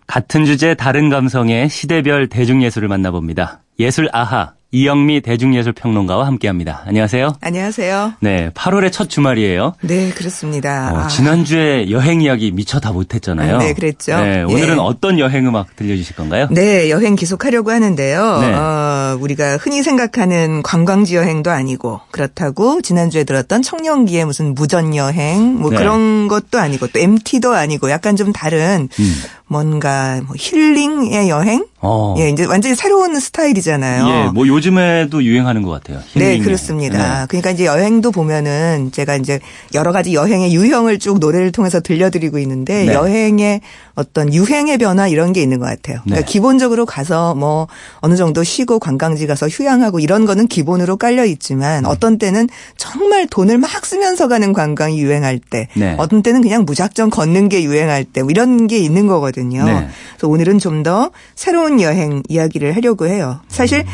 같은 0.08 0.46
주제 0.46 0.74
다른 0.74 1.12
감성의 1.12 1.70
시대별 1.70 2.30
대중예술을 2.30 2.88
만나봅니다. 2.88 3.62
예술 3.78 4.10
아하 4.12 4.56
이영미 4.78 5.22
대중예술평론가와 5.22 6.28
함께합니다. 6.28 6.84
안녕하세요. 6.86 7.38
안녕하세요. 7.42 8.14
네, 8.20 8.52
8월의 8.52 8.92
첫 8.92 9.10
주말이에요. 9.10 9.74
네, 9.82 10.12
그렇습니다. 10.12 10.94
어, 10.94 11.08
지난주에 11.08 11.90
여행 11.90 12.22
이야기 12.22 12.52
미처 12.52 12.80
다 12.80 12.92
못했잖아요. 12.92 13.56
아, 13.56 13.58
네, 13.58 13.74
그랬죠. 13.74 14.16
네, 14.20 14.44
오늘은 14.44 14.76
예. 14.76 14.80
어떤 14.80 15.18
여행 15.18 15.48
음악 15.48 15.76
들려주실 15.76 16.16
건가요? 16.16 16.48
네, 16.52 16.92
여행 16.92 17.16
계속하려고 17.16 17.72
하는데요. 17.72 18.40
네. 18.40 18.54
어, 18.54 19.18
우리가 19.20 19.58
흔히 19.58 19.82
생각하는 19.82 20.62
관광지 20.62 21.16
여행도 21.16 21.50
아니고 21.50 22.02
그렇다고 22.12 22.84
지난주에 22.84 23.24
들었던 23.24 23.64
청년기의 23.64 24.26
무슨 24.26 24.54
무전 24.54 24.96
여행 24.96 25.56
뭐 25.56 25.72
네. 25.72 25.78
그런 25.78 26.28
것도 26.28 26.60
아니고 26.60 26.86
또 26.88 27.00
MT도 27.00 27.56
아니고 27.56 27.90
약간 27.90 28.16
좀 28.16 28.32
다른 28.32 28.90
음. 29.00 29.14
뭔가 29.48 30.22
뭐 30.26 30.36
힐링의 30.38 31.30
여행? 31.30 31.66
어. 31.80 32.16
예, 32.18 32.30
이제 32.30 32.46
완전히 32.46 32.76
새로운 32.76 33.18
스타일이잖아요. 33.20 34.08
예, 34.08 34.32
뭐 34.32 34.48
요즘에도 34.48 35.24
유행하는 35.24 35.62
것 35.64 35.72
같아요. 35.72 36.02
네, 36.16 36.38
그렇습니다. 36.40 37.22
네. 37.22 37.26
그러니까 37.28 37.52
이제 37.52 37.66
여행도 37.66 38.12
보면은 38.12 38.92
제가 38.92 39.16
이제 39.16 39.40
여러 39.74 39.92
가지 39.92 40.14
여행의 40.14 40.54
유형을 40.54 41.00
쭉 41.00 41.20
노래를 41.20 41.52
통해서 41.52 41.80
들려드리고 41.80 42.40
있는데 42.40 42.86
네. 42.86 42.94
여행의 42.94 43.62
어떤 43.98 44.32
유행의 44.32 44.78
변화 44.78 45.08
이런 45.08 45.34
게 45.34 45.42
있는 45.42 45.58
것 45.58 45.66
같아요. 45.66 46.02
그러니까 46.04 46.26
네. 46.26 46.32
기본적으로 46.32 46.86
가서 46.86 47.34
뭐 47.34 47.68
어느 47.96 48.16
정도 48.16 48.44
쉬고 48.44 48.78
관광지 48.78 49.26
가서 49.26 49.48
휴양하고 49.48 50.00
이런 50.00 50.26
거는 50.26 50.48
기본으로 50.48 50.98
깔려 50.98 51.26
있지만 51.26 51.82
네. 51.84 51.90
어떤 51.90 52.20
때는 52.20 52.48
정말 52.78 53.26
돈을 53.26 53.58
막 53.58 53.86
쓰면서 53.86 54.28
가는 54.28 54.54
관광이 54.54 55.00
유행할 55.00 55.40
때, 55.40 55.68
네. 55.76 55.96
어떤 55.98 56.22
때는 56.22 56.42
그냥 56.42 56.64
무작정 56.66 57.10
걷는 57.10 57.50
게 57.50 57.64
유행할 57.64 58.04
때 58.06 58.22
뭐 58.22 58.30
이런 58.30 58.68
게 58.68 58.78
있는 58.78 59.08
거거든요. 59.08 59.66
네. 59.66 59.88
그래서 60.12 60.28
오늘은 60.28 60.60
좀 60.60 60.78
더 60.84 61.10
새로운 61.34 61.82
여행 61.82 62.22
이야기를 62.30 62.76
하려고 62.76 63.08
해요. 63.08 63.40
사실 63.48 63.80
음. 63.80 63.86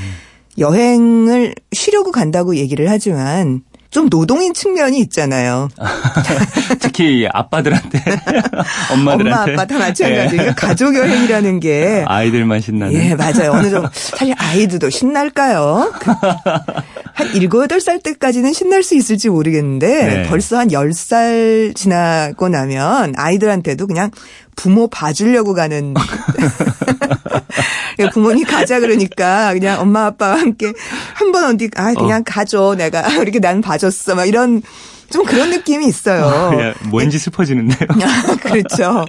여행을 0.58 1.56
쉬려고 1.72 2.12
간다고 2.12 2.58
얘기를 2.58 2.89
하지만 2.89 3.62
좀 3.94 4.10
노동인 4.10 4.56
측면이 4.56 5.00
있잖아요. 5.02 5.70
특히 6.82 7.28
아빠들한테, 7.32 8.04
엄마들한테. 8.92 9.52
엄마, 9.52 9.62
아빠 9.62 9.66
다 9.66 9.78
마찬가지예요. 9.78 10.46
네. 10.48 10.54
가족 10.56 10.96
여행이라는 10.96 11.60
게. 11.60 12.04
아이들만 12.08 12.60
신나는. 12.60 12.94
예, 12.96 13.14
맞아요. 13.14 13.52
어느 13.52 13.70
정도. 13.70 13.88
사실 13.94 14.34
아이들도 14.36 14.90
신날까요? 14.90 15.94
그, 16.00 16.12
한 17.14 17.28
7, 17.34 17.48
8살 17.50 18.02
때까지는 18.02 18.52
신날 18.52 18.82
수 18.82 18.96
있을지 18.96 19.30
모르겠는데 19.30 19.88
네. 19.88 20.24
벌써 20.28 20.58
한 20.58 20.70
10살 20.70 21.76
지나고 21.76 22.50
나면 22.50 23.14
아이들한테도 23.16 23.86
그냥 23.86 24.10
부모 24.56 24.88
봐주려고 24.88 25.54
가는 25.54 25.94
부모님 28.12 28.46
가자 28.46 28.80
그러니까 28.80 29.54
그냥 29.54 29.80
엄마 29.82 30.06
아빠와 30.08 30.40
함께 30.40 30.74
한 31.16 31.32
번 31.32 31.44
어디 31.56 31.70
아 31.76 31.94
그냥 31.94 32.22
어. 32.22 32.24
가줘 32.26 32.76
내가 32.78 33.02
이렇게 33.22 33.40
난 33.40 33.62
봐줬어 33.62 34.16
막 34.16 34.26
이런 34.26 34.62
좀 35.13 35.26
그런 35.26 35.52
느낌이 35.52 35.86
있어요. 35.86 36.26
아, 36.26 36.73
뭔지 36.89 37.19
슬퍼지는데요. 37.19 37.88
그렇죠. 38.41 39.06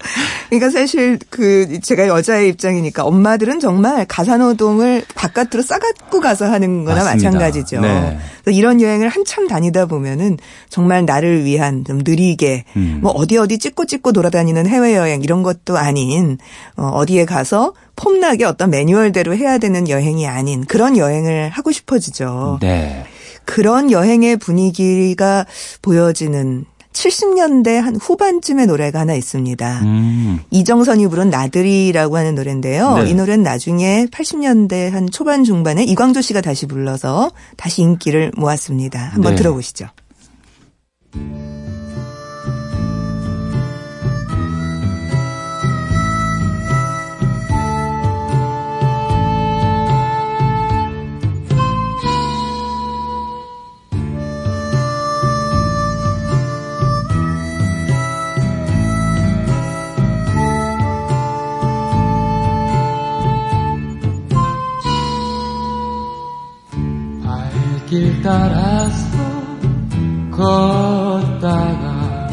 그러니까 0.50 0.70
사실 0.70 1.18
그 1.30 1.80
제가 1.80 2.08
여자의 2.08 2.50
입장이니까 2.50 3.04
엄마들은 3.04 3.58
정말 3.58 4.04
가사노동을 4.06 5.04
바깥으로 5.14 5.62
싸갖고 5.62 6.20
가서 6.20 6.44
하는 6.44 6.84
거나 6.84 7.04
맞습니다. 7.04 7.30
마찬가지죠. 7.30 7.80
네. 7.80 8.18
이런 8.48 8.82
여행을 8.82 9.08
한참 9.08 9.48
다니다 9.48 9.86
보면은 9.86 10.36
정말 10.68 11.06
나를 11.06 11.44
위한 11.44 11.86
좀 11.86 12.02
느리게 12.04 12.64
음. 12.76 12.98
뭐 13.00 13.10
어디 13.12 13.38
어디 13.38 13.58
찍고 13.58 13.86
찍고 13.86 14.12
돌아다니는 14.12 14.66
해외여행 14.66 15.22
이런 15.22 15.42
것도 15.42 15.78
아닌 15.78 16.36
어, 16.76 16.88
어디에 16.88 17.24
가서 17.24 17.72
폼나게 17.96 18.44
어떤 18.44 18.68
매뉴얼대로 18.68 19.34
해야 19.34 19.56
되는 19.56 19.88
여행이 19.88 20.26
아닌 20.26 20.66
그런 20.66 20.98
여행을 20.98 21.48
하고 21.48 21.72
싶어지죠. 21.72 22.58
네. 22.60 23.06
그런 23.44 23.90
여행의 23.90 24.36
분위기가 24.36 25.46
보여지는 25.82 26.64
70년대 26.94 27.74
한 27.74 27.96
후반쯤의 27.96 28.66
노래가 28.66 29.00
하나 29.00 29.14
있습니다. 29.14 29.80
음. 29.82 30.40
이정선이 30.50 31.08
부른 31.08 31.28
나들이라고 31.28 32.16
하는 32.16 32.34
노래인데요. 32.36 32.98
네. 32.98 33.10
이 33.10 33.14
노래는 33.14 33.42
나중에 33.42 34.06
80년대 34.10 34.90
한 34.90 35.10
초반 35.10 35.44
중반에 35.44 35.82
이광조 35.84 36.22
씨가 36.22 36.40
다시 36.40 36.66
불러서 36.66 37.32
다시 37.56 37.82
인기를 37.82 38.32
모았습니다. 38.36 38.98
한번 39.00 39.34
네. 39.34 39.42
들어보시죠. 39.42 39.88
따라서 68.24 69.18
걷다가 70.30 72.28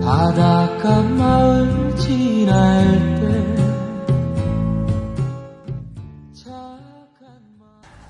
바닷가 0.00 1.02
마을 1.02 1.96
지날 1.96 2.84
때 3.16 3.60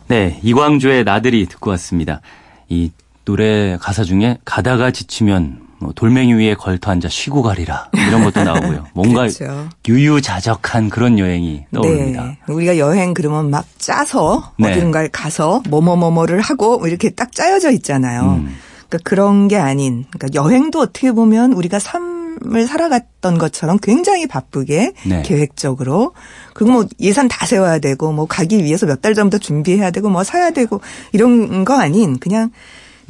네, 0.09 0.38
이광조의 0.42 1.05
나들이 1.05 1.46
듣고 1.46 1.70
왔습니다. 1.70 2.20
이 2.68 2.90
노래 3.25 3.79
가사 3.79 4.05
중에 4.05 4.37
가다가 4.44 4.90
지치면 4.90 5.70
뭐 5.81 5.93
돌멩이 5.95 6.35
위에 6.35 6.55
걸터 6.55 6.90
앉아 6.90 7.09
쉬고 7.09 7.43
가리라 7.43 7.88
이런 7.95 8.23
것도 8.23 8.45
나오고요. 8.45 8.87
뭔가 8.95 9.23
그렇죠. 9.23 9.69
유유자적한 9.88 10.90
그런 10.90 11.19
여행이 11.19 11.64
떠오릅니다. 11.75 12.25
네. 12.25 12.38
우리가 12.49 12.79
여행 12.79 13.14
그러면 13.14 13.51
막 13.51 13.64
짜서 13.79 14.53
네. 14.59 14.71
어딘가를 14.73 15.09
가서 15.09 15.62
뭐뭐뭐뭐를 15.69 16.40
하고 16.40 16.79
뭐 16.79 16.88
이렇게 16.88 17.11
딱 17.11 17.33
짜여져 17.35 17.71
있잖아요. 17.73 18.40
음. 18.40 18.57
그러니까 18.88 19.09
그런 19.09 19.49
게 19.49 19.57
아닌 19.57 20.05
그러니까 20.11 20.29
여행도 20.43 20.81
어떻게 20.81 21.12
보면 21.12 21.53
우리가 21.53 21.79
삶을 21.79 22.66
살아갔던 22.66 23.38
것처럼 23.38 23.79
굉장히 23.81 24.27
바쁘게 24.27 24.93
네. 25.07 25.23
계획적으로 25.23 26.12
그리고 26.55 26.73
뭐 26.73 26.85
예산 27.01 27.29
다 27.29 27.47
세워야 27.47 27.79
되고 27.79 28.12
뭐 28.12 28.27
가기 28.27 28.64
위해서 28.64 28.87
몇 28.87 29.01
달 29.01 29.14
전부터 29.14 29.38
준비해야 29.38 29.93
되고 29.93 30.11
뭐 30.11 30.25
사야 30.25 30.51
되고 30.51 30.81
이런 31.12 31.64
거 31.64 31.75
아닌 31.81 32.19
그냥 32.19 32.51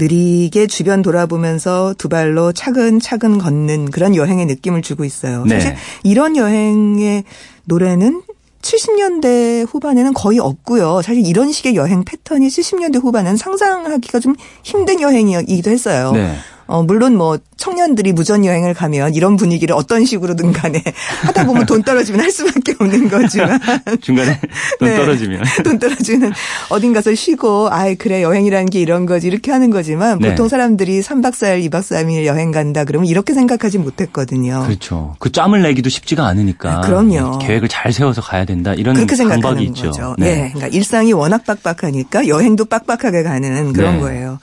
느리게 0.01 0.67
주변 0.67 1.03
돌아보면서 1.03 1.95
두 1.99 2.09
발로 2.09 2.53
차근차근 2.53 3.39
걷는 3.39 3.91
그런 3.91 4.17
여행의 4.17 4.47
느낌을 4.47 4.81
주고 4.83 5.05
있어요. 5.05 5.45
네. 5.45 5.61
사실 5.61 5.77
이런 6.03 6.37
여행의 6.37 7.25
노래는 7.65 8.23
70년대 8.63 9.67
후반에는 9.69 10.13
거의 10.15 10.39
없고요. 10.39 11.03
사실 11.03 11.27
이런 11.27 11.53
식의 11.53 11.77
여행 11.77 12.05
패턴이 12.05 12.49
70년대 12.49 13.03
후반에는 13.03 13.37
상상하기가 13.37 14.21
좀 14.21 14.35
힘든 14.63 15.01
여행이기도 15.01 15.71
했어요. 15.71 16.13
네. 16.13 16.35
어, 16.71 16.85
물론 16.85 17.17
뭐 17.17 17.37
청년들이 17.57 18.13
무전 18.13 18.45
여행을 18.45 18.75
가면 18.75 19.15
이런 19.15 19.35
분위기를 19.37 19.75
어떤 19.75 20.05
식으로든 20.05 20.53
간에 20.53 20.81
하다 21.27 21.45
보면 21.45 21.67
돈 21.67 21.83
떨어지면 21.83 22.21
할 22.21 22.31
수밖에 22.31 22.75
없는 22.79 23.09
거지만 23.09 23.59
중간에 24.01 24.39
돈 24.79 24.89
네. 24.89 24.97
떨어지면 24.97 25.43
돈 25.65 25.81
떨어지는 25.81 26.31
어딘 26.69 26.93
가서 26.93 27.13
쉬고 27.13 27.69
아이 27.73 27.97
그래 27.97 28.23
여행이라는 28.23 28.71
게 28.71 28.81
이런 28.81 29.05
거지 29.05 29.27
이렇게 29.27 29.51
하는 29.51 29.71
거지만 29.71 30.21
네. 30.21 30.31
보통 30.31 30.47
사람들이 30.49 31.01
3박 31.01 31.33
4일 31.33 31.69
2박 31.69 31.81
3일 31.81 32.25
여행 32.25 32.53
간다 32.53 32.85
그러면 32.85 33.09
이렇게 33.09 33.35
생각하지 33.35 33.79
못했거든요. 33.79 34.63
그렇죠. 34.65 35.17
그 35.19 35.33
짬을 35.33 35.63
내기도 35.63 35.89
쉽지가 35.91 36.25
않으니까 36.25 36.79
아, 36.79 36.81
그럼요. 36.83 37.39
계획을 37.39 37.69
잘 37.69 37.93
세워서 37.93 38.21
가야 38.23 38.45
된다 38.45 38.75
이런 38.75 38.95
그렇게 38.95 39.17
생각하는. 39.17 39.75
거죠. 39.75 40.15
네. 40.19 40.53
그러니까 40.55 40.69
일상이 40.69 41.13
워낙 41.13 41.45
빡빡하니까 41.45 42.29
여행도 42.29 42.67
빡빡하게 42.67 43.25
가는 43.25 43.73
그런 43.73 43.97
네. 43.97 44.01
거예요. 44.01 44.39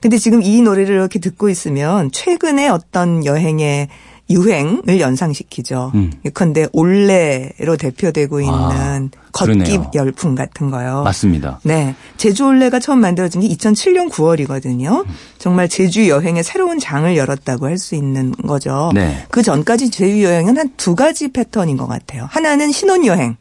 근데 0.00 0.18
지금 0.18 0.42
이 0.42 0.60
노래를 0.62 0.94
이렇게 0.94 1.18
듣고 1.18 1.48
있으면 1.48 2.10
최근에 2.12 2.68
어떤 2.68 3.24
여행의 3.24 3.88
유행을 4.30 5.00
연상시키죠. 5.00 5.92
음. 5.94 6.12
예컨대 6.26 6.66
올레로 6.74 7.78
대표되고 7.78 8.40
있는 8.40 8.52
아, 8.54 9.00
걷기 9.32 9.52
그러네요. 9.54 9.90
열풍 9.94 10.34
같은 10.34 10.70
거요. 10.70 11.02
맞습니다. 11.02 11.60
네. 11.62 11.94
제주 12.18 12.44
올레가 12.44 12.78
처음 12.78 13.00
만들어진 13.00 13.40
게 13.40 13.48
2007년 13.48 14.10
9월이거든요. 14.10 15.06
정말 15.38 15.66
제주 15.70 16.08
여행의 16.10 16.44
새로운 16.44 16.78
장을 16.78 17.16
열었다고 17.16 17.66
할 17.66 17.78
수 17.78 17.94
있는 17.94 18.32
거죠. 18.32 18.90
네. 18.94 19.24
그 19.30 19.42
전까지 19.42 19.90
제주 19.90 20.22
여행은 20.24 20.58
한 20.58 20.68
두 20.76 20.94
가지 20.94 21.28
패턴인 21.28 21.78
것 21.78 21.86
같아요. 21.86 22.26
하나는 22.30 22.70
신혼여행. 22.70 23.36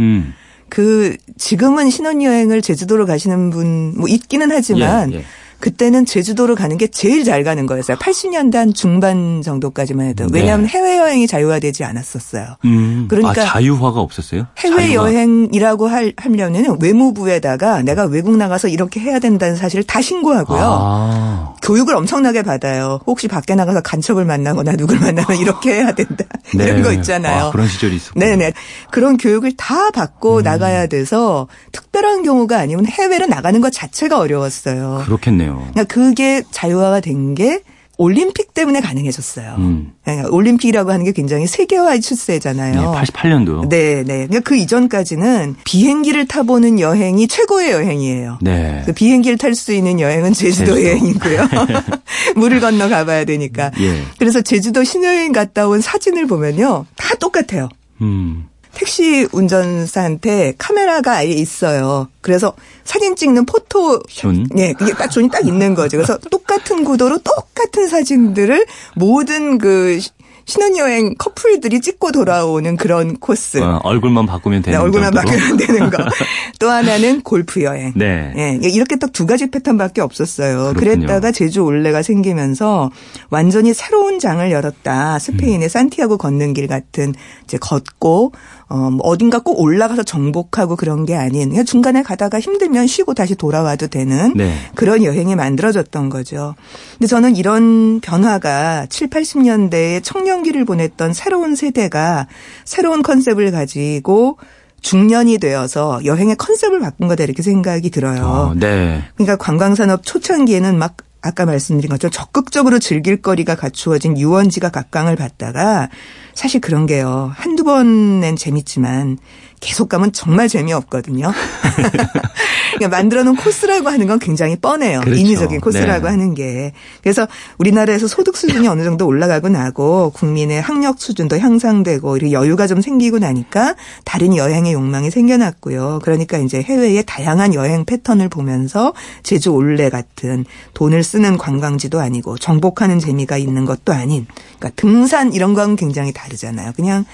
음. 0.00 0.32
그 0.70 1.16
지금은 1.36 1.90
신혼여행을 1.90 2.62
제주도로 2.62 3.04
가시는 3.04 3.50
분 3.50 3.94
뭐 3.98 4.08
있기는 4.08 4.50
하지만 4.52 5.12
예, 5.12 5.16
예. 5.18 5.24
그때는 5.60 6.06
제주도로 6.06 6.54
가는 6.54 6.76
게 6.78 6.86
제일 6.86 7.24
잘 7.24 7.44
가는 7.44 7.66
거였어요. 7.66 7.96
80년대 7.98 8.54
한 8.54 8.74
중반 8.74 9.42
정도까지만 9.42 10.06
해도. 10.06 10.26
네. 10.26 10.40
왜냐하면 10.40 10.66
해외여행이 10.66 11.26
자유화되지 11.26 11.84
않았었어요. 11.84 12.56
음. 12.64 13.06
그러니까 13.08 13.42
아, 13.42 13.44
자유화가 13.44 14.00
없었어요? 14.00 14.46
해외여행이라고 14.58 15.86
할, 15.86 16.12
하려면 16.16 16.78
외무부에다가 16.80 17.82
내가 17.82 18.04
외국 18.04 18.36
나가서 18.36 18.68
이렇게 18.68 19.00
해야 19.00 19.18
된다는 19.18 19.56
사실을 19.56 19.84
다 19.84 20.00
신고하고요. 20.00 20.60
아. 20.62 21.54
교육을 21.62 21.94
엄청나게 21.94 22.42
받아요. 22.42 23.00
혹시 23.06 23.28
밖에 23.28 23.54
나가서 23.54 23.82
간첩을 23.82 24.24
만나거나 24.24 24.72
누굴 24.72 24.98
만나면 24.98 25.38
이렇게 25.38 25.74
해야 25.74 25.92
된다. 25.92 26.24
네. 26.54 26.64
이런 26.64 26.82
거 26.82 26.92
있잖아요. 26.92 27.46
아, 27.46 27.50
그런 27.50 27.68
시절이 27.68 27.96
있었고. 27.96 28.18
네네. 28.18 28.52
그런 28.90 29.16
교육을 29.16 29.56
다 29.56 29.90
받고 29.90 30.38
음. 30.38 30.42
나가야 30.42 30.86
돼서 30.86 31.48
특별한 31.72 32.22
경우가 32.22 32.58
아니면 32.58 32.86
해외로 32.86 33.26
나가는 33.26 33.60
것 33.60 33.70
자체가 33.72 34.18
어려웠어요. 34.18 35.02
그렇겠네요. 35.04 35.49
그러니까 35.56 35.84
그게 35.84 36.42
자유화가 36.50 37.00
된 37.00 37.34
게 37.34 37.60
올림픽 38.00 38.54
때문에 38.54 38.80
가능해졌어요. 38.80 39.56
음. 39.58 39.92
그러니까 40.02 40.30
올림픽이라고 40.30 40.90
하는 40.90 41.04
게 41.04 41.12
굉장히 41.12 41.46
세계화의 41.46 42.00
추세잖아요. 42.00 42.74
네, 42.80 42.86
88년도. 42.98 43.68
네, 43.68 43.96
네. 44.04 44.26
그러니까 44.26 44.40
그 44.40 44.56
이전까지는 44.56 45.56
비행기를 45.64 46.26
타보는 46.26 46.80
여행이 46.80 47.28
최고의 47.28 47.72
여행이에요. 47.72 48.38
네. 48.40 48.82
그 48.86 48.94
비행기를 48.94 49.36
탈 49.36 49.54
수 49.54 49.74
있는 49.74 50.00
여행은 50.00 50.32
제주도, 50.32 50.74
제주도. 50.76 50.82
여행이고요. 50.88 51.48
물을 52.36 52.58
건너 52.60 52.88
가봐야 52.88 53.26
되니까. 53.26 53.70
예. 53.80 54.02
그래서 54.18 54.40
제주도 54.40 54.82
신혼여행 54.82 55.32
갔다 55.32 55.68
온 55.68 55.82
사진을 55.82 56.26
보면요. 56.26 56.86
다 56.96 57.14
똑같아요. 57.16 57.68
음. 58.00 58.46
택시 58.74 59.26
운전사한테 59.32 60.54
카메라가 60.58 61.16
아예 61.16 61.28
있어요. 61.30 62.08
그래서 62.20 62.54
사진 62.84 63.16
찍는 63.16 63.46
photo 63.46 64.00
zone? 64.08 64.46
네, 64.52 64.72
그게 64.72 64.92
딱 64.94 65.08
zone이 65.10 65.28
딱 65.28 65.46
있는 65.46 65.74
거죠. 65.74 65.96
그래서 65.96 66.18
똑같은 66.30 66.84
구도로 66.84 67.18
똑같은 67.18 67.88
사진들을 67.88 68.66
모든 68.96 69.58
그 69.58 69.98
시- 70.00 70.10
신혼여행 70.46 71.14
커플들이 71.16 71.80
찍고 71.80 72.10
돌아오는 72.10 72.76
그런 72.76 73.16
코스. 73.18 73.58
어, 73.62 73.78
얼굴만 73.84 74.26
바꾸면 74.26 74.62
네, 74.62 74.70
되는 74.72 74.80
얼굴만 74.80 75.12
정도로. 75.12 75.30
바뀌면 75.38 75.56
되는 75.58 75.90
거. 75.90 75.98
또 76.58 76.68
하나는 76.70 77.20
골프 77.20 77.62
여행. 77.62 77.92
네. 77.94 78.32
예, 78.36 78.68
이렇게 78.68 78.96
딱 78.96 79.10
두 79.12 79.26
가지 79.26 79.48
패턴밖에 79.48 80.00
없었어요. 80.00 80.72
그렇군요. 80.74 81.06
그랬다가 81.06 81.30
제주 81.30 81.60
올레가 81.62 82.02
생기면서 82.02 82.90
완전히 83.28 83.74
새로운 83.74 84.18
장을 84.18 84.50
열었다. 84.50 85.20
스페인의 85.20 85.66
음. 85.66 85.68
산티아고 85.68 86.16
걷는 86.18 86.54
길 86.54 86.66
같은 86.66 87.14
이제 87.44 87.56
걷고 87.58 88.32
어, 88.70 88.88
뭐 88.88 89.04
어딘가 89.04 89.40
꼭 89.40 89.60
올라가서 89.60 90.04
정복하고 90.04 90.76
그런 90.76 91.04
게 91.04 91.16
아닌 91.16 91.52
중간에 91.64 92.04
가다가 92.04 92.38
힘들면 92.38 92.86
쉬고 92.86 93.14
다시 93.14 93.34
돌아와도 93.34 93.88
되는 93.88 94.32
네. 94.36 94.54
그런 94.76 95.02
여행이 95.02 95.34
만들어졌던 95.34 96.08
거죠. 96.08 96.54
근데 96.92 97.08
저는 97.08 97.34
이런 97.34 98.00
변화가 98.00 98.86
7, 98.86 99.10
80년대에 99.10 100.04
청년기를 100.04 100.64
보냈던 100.64 101.12
새로운 101.14 101.56
세대가 101.56 102.28
새로운 102.64 103.02
컨셉을 103.02 103.50
가지고 103.50 104.38
중년이 104.82 105.38
되어서 105.38 106.00
여행의 106.04 106.36
컨셉을 106.36 106.78
바꾼 106.78 107.08
거다 107.08 107.24
이렇게 107.24 107.42
생각이 107.42 107.90
들어요. 107.90 108.24
어, 108.24 108.54
네. 108.54 109.02
그러니까 109.16 109.36
관광산업 109.36 110.06
초창기에는 110.06 110.78
막 110.78 110.96
아까 111.22 111.44
말씀드린 111.46 111.90
것처럼 111.90 112.12
적극적으로 112.12 112.78
즐길 112.78 113.20
거리가 113.20 113.54
갖추어진 113.54 114.18
유원지가 114.18 114.70
각광을 114.70 115.16
받다가 115.16 115.90
사실 116.34 116.60
그런 116.60 116.86
게요. 116.86 117.32
한두 117.34 117.64
번엔 117.64 118.36
재밌지만 118.36 119.18
계속 119.60 119.88
가면 119.90 120.12
정말 120.12 120.48
재미없거든요. 120.48 121.32
그러니까 122.74 122.96
만들어 122.96 123.22
놓은 123.24 123.36
코스라고 123.36 123.90
하는 123.90 124.06
건 124.06 124.18
굉장히 124.18 124.56
뻔해요. 124.56 125.00
그렇죠. 125.00 125.20
인위적인 125.20 125.60
코스라고 125.60 126.04
네. 126.04 126.10
하는 126.10 126.34
게. 126.34 126.72
그래서 127.02 127.26
우리나라에서 127.58 128.06
소득 128.06 128.36
수준이 128.36 128.66
어느 128.68 128.84
정도 128.84 129.06
올라가고 129.06 129.50
나고 129.50 130.10
국민의 130.10 130.62
학력 130.62 131.00
수준도 131.00 131.38
향상되고 131.38 132.16
이렇게 132.16 132.32
여유가 132.32 132.66
좀 132.66 132.80
생기고 132.80 133.18
나니까 133.18 133.74
다른 134.04 134.34
여행의 134.34 134.72
욕망이 134.72 135.10
생겨났고요. 135.10 136.00
그러니까 136.02 136.38
이제 136.38 136.62
해외의 136.62 137.04
다양한 137.04 137.52
여행 137.52 137.84
패턴을 137.84 138.30
보면서 138.30 138.94
제주 139.22 139.50
올레 139.50 139.90
같은 139.90 140.46
돈을 140.72 141.04
쓰는 141.04 141.36
관광지도 141.36 142.00
아니고 142.00 142.38
정복하는 142.38 142.98
재미가 142.98 143.36
있는 143.36 143.66
것도 143.66 143.92
아닌 143.92 144.26
그러니까 144.58 144.70
등산 144.76 145.34
이런 145.34 145.52
건 145.52 145.76
굉장히 145.76 146.12
다르잖아요. 146.12 146.72
그냥 146.76 147.04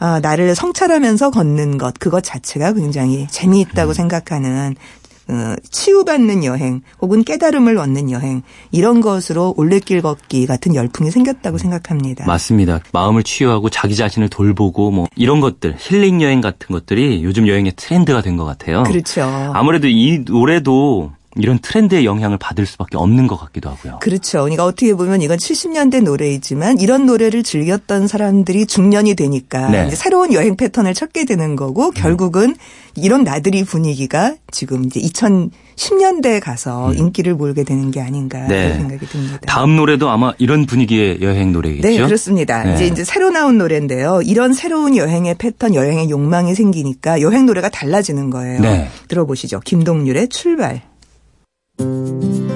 아, 0.00 0.18
나를 0.20 0.54
성찰하면서 0.54 1.30
걷는 1.30 1.78
것 1.78 1.94
그것 1.98 2.22
자체가 2.24 2.72
굉장히 2.72 3.26
재미있다고 3.30 3.92
생각하는 3.92 4.74
어, 5.28 5.54
치유받는 5.70 6.42
여행 6.44 6.80
혹은 7.00 7.22
깨달음을 7.22 7.78
얻는 7.78 8.10
여행 8.10 8.42
이런 8.72 9.00
것으로 9.00 9.54
올레길 9.56 10.02
걷기 10.02 10.46
같은 10.46 10.74
열풍이 10.74 11.12
생겼다고 11.12 11.56
생각합니다. 11.56 12.26
맞습니다. 12.26 12.80
마음을 12.92 13.22
치유하고 13.22 13.70
자기 13.70 13.94
자신을 13.94 14.28
돌보고 14.28 14.90
뭐 14.90 15.06
이런 15.14 15.40
것들 15.40 15.76
힐링 15.78 16.20
여행 16.22 16.40
같은 16.40 16.66
것들이 16.72 17.22
요즘 17.22 17.46
여행의 17.46 17.74
트렌드가 17.76 18.22
된 18.22 18.36
것 18.36 18.44
같아요. 18.44 18.82
그렇죠. 18.84 19.22
아무래도 19.54 19.86
이 19.86 20.24
노래도 20.26 21.12
이런 21.36 21.60
트렌드의 21.60 22.04
영향을 22.04 22.38
받을 22.38 22.66
수밖에 22.66 22.96
없는 22.96 23.28
것 23.28 23.36
같기도 23.36 23.70
하고요. 23.70 24.00
그렇죠. 24.00 24.40
그러니까 24.40 24.64
어떻게 24.64 24.92
보면 24.94 25.22
이건 25.22 25.38
70년대 25.38 26.02
노래이지만 26.02 26.80
이런 26.80 27.06
노래를 27.06 27.44
즐겼던 27.44 28.08
사람들이 28.08 28.66
중년이 28.66 29.14
되니까 29.14 29.70
네. 29.70 29.86
이제 29.86 29.94
새로운 29.94 30.32
여행 30.32 30.56
패턴을 30.56 30.92
찾게 30.92 31.26
되는 31.26 31.54
거고 31.54 31.92
결국은 31.92 32.56
이런 32.96 33.22
나들이 33.22 33.62
분위기가 33.62 34.34
지금 34.50 34.84
이제 34.84 34.98
2010년대에 35.00 36.40
가서 36.40 36.92
인기를 36.94 37.34
몰게 37.34 37.62
되는 37.62 37.92
게 37.92 38.00
아닌가 38.00 38.38
음. 38.40 38.48
네. 38.48 38.64
그런 38.64 38.78
생각이 38.80 39.06
듭니다. 39.06 39.38
다음 39.46 39.76
노래도 39.76 40.10
아마 40.10 40.32
이런 40.38 40.66
분위기의 40.66 41.22
여행 41.22 41.52
노래겠죠? 41.52 41.88
네, 41.88 41.96
그렇습니다. 41.96 42.64
네. 42.64 42.74
이제 42.74 42.86
이제 42.86 43.04
새로 43.04 43.30
나온 43.30 43.56
노래인데요. 43.56 44.20
이런 44.24 44.52
새로운 44.52 44.96
여행의 44.96 45.36
패턴, 45.36 45.76
여행의 45.76 46.10
욕망이 46.10 46.56
생기니까 46.56 47.20
여행 47.20 47.46
노래가 47.46 47.68
달라지는 47.68 48.30
거예요. 48.30 48.60
네. 48.60 48.88
들어보시죠. 49.06 49.60
김동률의 49.60 50.28
출발. 50.28 50.89
아 51.80 52.49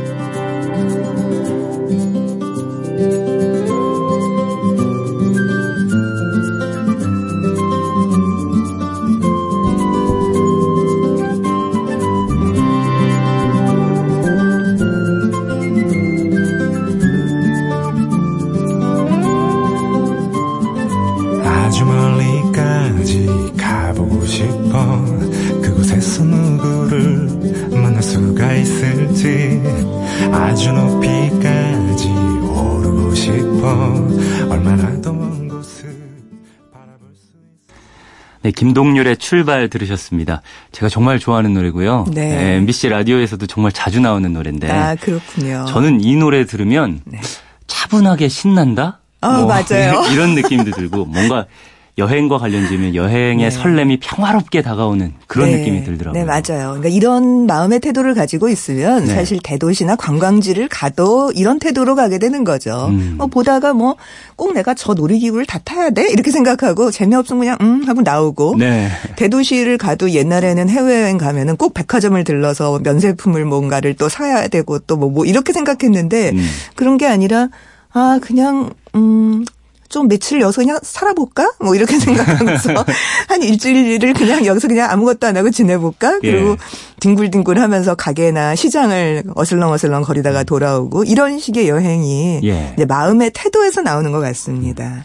네, 38.42 38.50
김동률의 38.50 39.16
출발 39.16 39.68
들으셨습니다. 39.70 40.42
제가 40.70 40.90
정말 40.90 41.18
좋아하는 41.18 41.54
노래고요. 41.54 42.06
네. 42.12 42.56
MBC 42.56 42.90
라디오에서도 42.90 43.46
정말 43.46 43.72
자주 43.72 44.00
나오는 44.00 44.30
노래인데 44.30 44.70
아, 44.70 44.94
그렇군요. 44.96 45.64
저는 45.68 46.02
이 46.02 46.14
노래 46.16 46.44
들으면 46.44 47.00
차분하게 47.66 48.28
신난다? 48.28 49.00
아, 49.22 49.38
뭐 49.38 49.46
맞아요. 49.46 50.04
이런 50.12 50.34
느낌도 50.34 50.72
들고 50.72 51.06
뭔가 51.06 51.46
여행과 51.96 52.38
관련지면 52.38 52.94
여행의 52.94 53.50
설렘이 53.50 53.98
평화롭게 54.00 54.62
다가오는 54.62 55.12
그런 55.26 55.50
네. 55.50 55.58
느낌이 55.58 55.84
들더라고요. 55.84 56.20
네, 56.20 56.26
맞아요. 56.26 56.70
그러니까 56.70 56.88
이런 56.88 57.46
마음의 57.46 57.80
태도를 57.80 58.14
가지고 58.14 58.48
있으면 58.48 59.04
네. 59.04 59.14
사실 59.14 59.38
대도시나 59.42 59.96
관광지를 59.96 60.68
가도 60.68 61.32
이런 61.34 61.58
태도로 61.58 61.94
가게 61.94 62.18
되는 62.18 62.44
거죠. 62.44 62.88
음. 62.90 63.14
뭐 63.18 63.26
보다가 63.26 63.72
뭐 63.72 63.96
꼭 64.36 64.52
내가 64.52 64.74
저 64.74 64.94
놀이기구를 64.94 65.46
다 65.46 65.58
타야 65.64 65.90
돼? 65.90 66.08
이렇게 66.10 66.30
생각하고 66.30 66.90
재미없으면 66.90 67.40
그냥 67.40 67.56
음 67.60 67.84
하고 67.86 68.02
나오고 68.02 68.56
네. 68.58 68.88
대도시를 69.16 69.78
가도 69.78 70.10
옛날에는 70.10 70.68
해외여행 70.68 71.18
가면은 71.18 71.56
꼭 71.56 71.74
백화점을 71.74 72.22
들러서 72.24 72.80
면세품을 72.82 73.44
뭔가를 73.44 73.94
또 73.94 74.08
사야 74.08 74.48
되고 74.48 74.78
또뭐 74.80 75.10
뭐 75.10 75.24
이렇게 75.24 75.52
생각했는데 75.52 76.30
음. 76.30 76.46
그런 76.74 76.96
게 76.96 77.06
아니라 77.06 77.48
아 77.92 78.18
그냥 78.20 78.70
음. 78.96 79.44
좀 79.88 80.08
며칠 80.08 80.40
여기서 80.40 80.62
그냥 80.62 80.78
살아볼까? 80.82 81.52
뭐 81.60 81.74
이렇게 81.74 81.98
생각하면서 82.00 82.84
한 83.28 83.42
일주일을 83.42 84.14
그냥 84.14 84.44
여기서 84.46 84.68
그냥 84.68 84.90
아무것도 84.90 85.26
안 85.26 85.36
하고 85.36 85.50
지내볼까? 85.50 86.20
그리고 86.20 86.50
예. 86.52 86.56
딩굴딩굴 87.00 87.58
하면서 87.58 87.94
가게나 87.94 88.54
시장을 88.54 89.24
어슬렁어슬렁 89.34 90.02
거리다가 90.02 90.44
돌아오고 90.44 91.04
이런 91.04 91.38
식의 91.38 91.68
여행이 91.68 92.40
예. 92.44 92.72
이제 92.74 92.84
마음의 92.84 93.32
태도에서 93.34 93.82
나오는 93.82 94.10
것 94.12 94.20
같습니다. 94.20 95.04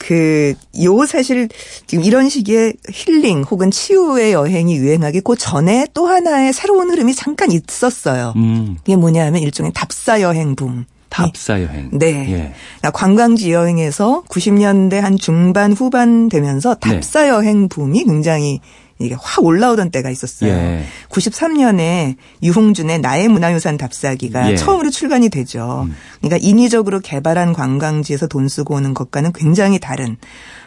그, 0.00 0.54
요 0.82 1.04
사실 1.04 1.48
지금 1.86 2.02
이런 2.04 2.30
식의 2.30 2.72
힐링 2.90 3.42
혹은 3.42 3.70
치유의 3.70 4.32
여행이 4.32 4.74
유행하기 4.76 5.20
그 5.20 5.36
전에 5.36 5.86
또 5.92 6.06
하나의 6.06 6.54
새로운 6.54 6.90
흐름이 6.90 7.14
잠깐 7.14 7.52
있었어요. 7.52 8.32
음, 8.36 8.76
그게 8.78 8.96
뭐냐 8.96 9.26
하면 9.26 9.42
일종의 9.42 9.72
답사 9.74 10.22
여행 10.22 10.56
붐. 10.56 10.86
답사 11.10 11.60
여행. 11.60 11.90
네. 11.92 12.06
예. 12.30 12.54
그러니까 12.78 12.90
관광지 12.92 13.52
여행에서 13.52 14.22
90년대 14.28 14.94
한 14.94 15.18
중반 15.18 15.72
후반 15.72 16.28
되면서 16.28 16.76
네. 16.76 16.92
답사 16.92 17.28
여행 17.28 17.68
붐이 17.68 18.04
굉장히 18.04 18.60
이게 19.00 19.16
확 19.18 19.44
올라오던 19.44 19.90
때가 19.90 20.10
있었어요. 20.10 20.50
예. 20.50 20.84
93년에 21.08 22.16
유홍준의 22.42 23.00
나의 23.00 23.28
문화유산 23.28 23.76
답사기가 23.76 24.52
예. 24.52 24.56
처음으로 24.56 24.90
출간이 24.90 25.30
되죠. 25.30 25.88
그러니까 26.20 26.38
인위적으로 26.40 27.00
개발한 27.00 27.54
관광지에서 27.54 28.28
돈 28.28 28.48
쓰고 28.48 28.74
오는 28.74 28.94
것과는 28.94 29.32
굉장히 29.32 29.78
다른 29.80 30.16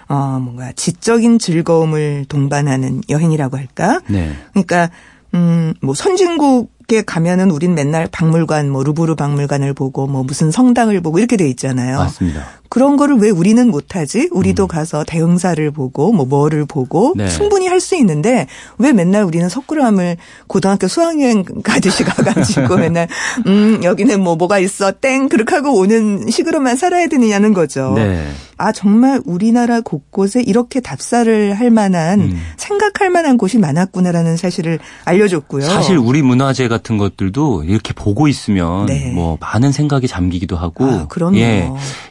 어 0.09 0.39
뭔가 0.41 0.71
지적인 0.73 1.39
즐거움을 1.39 2.25
동반하는 2.27 3.01
여행이라고 3.07 3.57
할까? 3.57 4.01
네. 4.07 4.33
그러니까 4.51 4.89
음, 5.35 5.73
뭐 5.81 5.93
선진국 5.95 6.72
에 6.91 7.01
가면은 7.01 7.49
우린 7.51 7.73
맨날 7.75 8.07
박물관, 8.11 8.69
뭐 8.69 8.83
루브르 8.83 9.15
박물관을 9.15 9.73
보고 9.73 10.07
뭐 10.07 10.23
무슨 10.23 10.51
성당을 10.51 11.01
보고 11.01 11.17
이렇게 11.19 11.37
돼 11.37 11.47
있잖아요. 11.49 11.97
맞습니다. 11.97 12.45
그런 12.73 12.97
거를 12.97 13.17
왜 13.17 13.29
우리는 13.29 13.69
못하지? 13.69 14.29
우리도 14.31 14.65
가서 14.65 15.03
대흥사를 15.03 15.69
보고 15.69 16.11
뭐 16.11 16.25
뭐를 16.25 16.65
보고 16.65 17.11
음. 17.11 17.17
네. 17.17 17.29
충분히 17.29 17.67
할 17.67 17.83
수 17.83 17.95
있는데 17.97 18.47
왜 18.77 18.93
맨날 18.93 19.23
우리는 19.23 19.49
석굴암을 19.49 20.15
고등학교 20.47 20.87
수학여행 20.87 21.43
가듯이 21.63 22.05
가가지고 22.05 22.77
맨날 22.77 23.09
음 23.45 23.81
여기는 23.83 24.23
뭐 24.23 24.37
뭐가 24.37 24.57
있어 24.59 24.93
땡 24.93 25.27
그렇게 25.27 25.53
하고 25.53 25.77
오는 25.77 26.29
식으로만 26.29 26.77
살아야 26.77 27.07
되느냐는 27.07 27.53
거죠. 27.53 27.91
네. 27.95 28.25
아 28.57 28.71
정말 28.71 29.19
우리나라 29.25 29.81
곳곳에 29.81 30.41
이렇게 30.41 30.79
답사를 30.79 31.53
할 31.53 31.71
만한 31.71 32.21
음. 32.21 32.41
생각할 32.55 33.09
만한 33.09 33.37
곳이 33.37 33.57
많았구나라는 33.57 34.37
사실을 34.37 34.79
알려줬고요. 35.03 35.65
사실 35.65 35.97
우리 35.97 36.21
문화재 36.21 36.69
같은 36.69 36.97
것들도 36.97 37.65
이렇게 37.65 37.93
보고 37.93 38.29
있으면 38.29 38.85
네. 38.85 39.11
뭐 39.13 39.37
많은 39.41 39.73
생각이 39.73 40.07
잠기기도 40.07 40.55
하고 40.55 40.85
아, 40.85 41.07
그럼요. 41.07 41.37
예, 41.39 41.69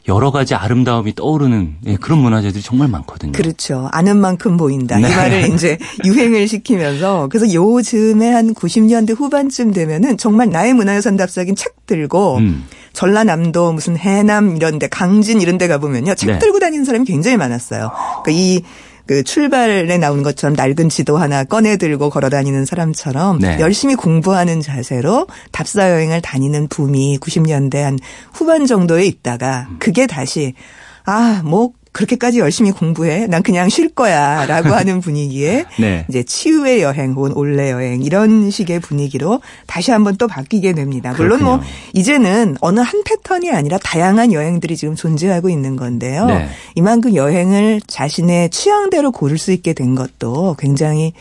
여러 0.08 0.30
가지 0.30 0.51
아름다움이 0.54 1.14
떠오르는 1.14 1.76
예, 1.86 1.96
그런 1.96 2.18
문화재들이 2.18 2.62
정말 2.62 2.88
많거든요. 2.88 3.32
그렇죠. 3.32 3.88
아는 3.92 4.18
만큼 4.18 4.56
보인다. 4.56 4.98
네. 4.98 5.08
이 5.08 5.14
말을 5.14 5.54
이제 5.54 5.78
유행을 6.04 6.48
시키면서 6.48 7.28
그래서 7.30 7.52
요즘에 7.52 8.30
한 8.30 8.54
90년대 8.54 9.16
후반쯤 9.16 9.72
되면은 9.72 10.16
정말 10.16 10.50
나의 10.50 10.74
문화유산 10.74 11.16
답사긴 11.16 11.56
책 11.56 11.86
들고 11.86 12.36
음. 12.38 12.64
전라남도 12.92 13.72
무슨 13.72 13.96
해남 13.96 14.56
이런 14.56 14.78
데 14.78 14.88
강진 14.88 15.40
이런 15.40 15.58
데 15.58 15.66
가보면요. 15.68 16.14
책 16.14 16.30
네. 16.30 16.38
들고 16.38 16.58
다니는 16.58 16.84
사람이 16.84 17.04
굉장히 17.04 17.36
많았어요. 17.36 17.90
그러니까 18.22 18.30
이 18.30 18.62
그 19.12 19.22
출발에 19.22 19.98
나오는 19.98 20.22
것처럼 20.22 20.54
낡은 20.56 20.88
지도 20.88 21.18
하나 21.18 21.44
꺼내 21.44 21.76
들고 21.76 22.08
걸어 22.08 22.30
다니는 22.30 22.64
사람처럼 22.64 23.40
네. 23.40 23.58
열심히 23.60 23.94
공부하는 23.94 24.62
자세로 24.62 25.26
답사 25.50 25.90
여행을 25.90 26.22
다니는 26.22 26.68
붐이 26.68 27.18
90년대 27.18 27.76
한 27.76 27.98
후반 28.32 28.64
정도에 28.64 29.04
있다가 29.04 29.68
그게 29.78 30.06
다시 30.06 30.54
아, 31.04 31.42
뭐 31.44 31.72
그렇게까지 31.92 32.38
열심히 32.38 32.70
공부해. 32.72 33.26
난 33.26 33.42
그냥 33.42 33.68
쉴 33.68 33.88
거야. 33.90 34.46
라고 34.46 34.70
하는 34.74 35.00
분위기에 35.00 35.66
네. 35.78 36.06
이제 36.08 36.22
치유의 36.22 36.82
여행 36.82 37.12
혹은 37.12 37.32
올레 37.32 37.70
여행 37.70 38.02
이런 38.02 38.50
식의 38.50 38.80
분위기로 38.80 39.40
다시 39.66 39.90
한번 39.90 40.16
또 40.16 40.26
바뀌게 40.26 40.72
됩니다. 40.72 41.12
물론 41.16 41.42
뭐 41.42 41.58
그렇군요. 41.58 41.72
이제는 41.92 42.56
어느 42.60 42.80
한 42.80 43.02
패턴이 43.04 43.50
아니라 43.50 43.78
다양한 43.78 44.32
여행들이 44.32 44.76
지금 44.76 44.94
존재하고 44.94 45.48
있는 45.50 45.76
건데요. 45.76 46.26
네. 46.26 46.48
이만큼 46.74 47.14
여행을 47.14 47.82
자신의 47.86 48.50
취향대로 48.50 49.12
고를 49.12 49.38
수 49.38 49.52
있게 49.52 49.74
된 49.74 49.94
것도 49.94 50.56
굉장히 50.58 51.12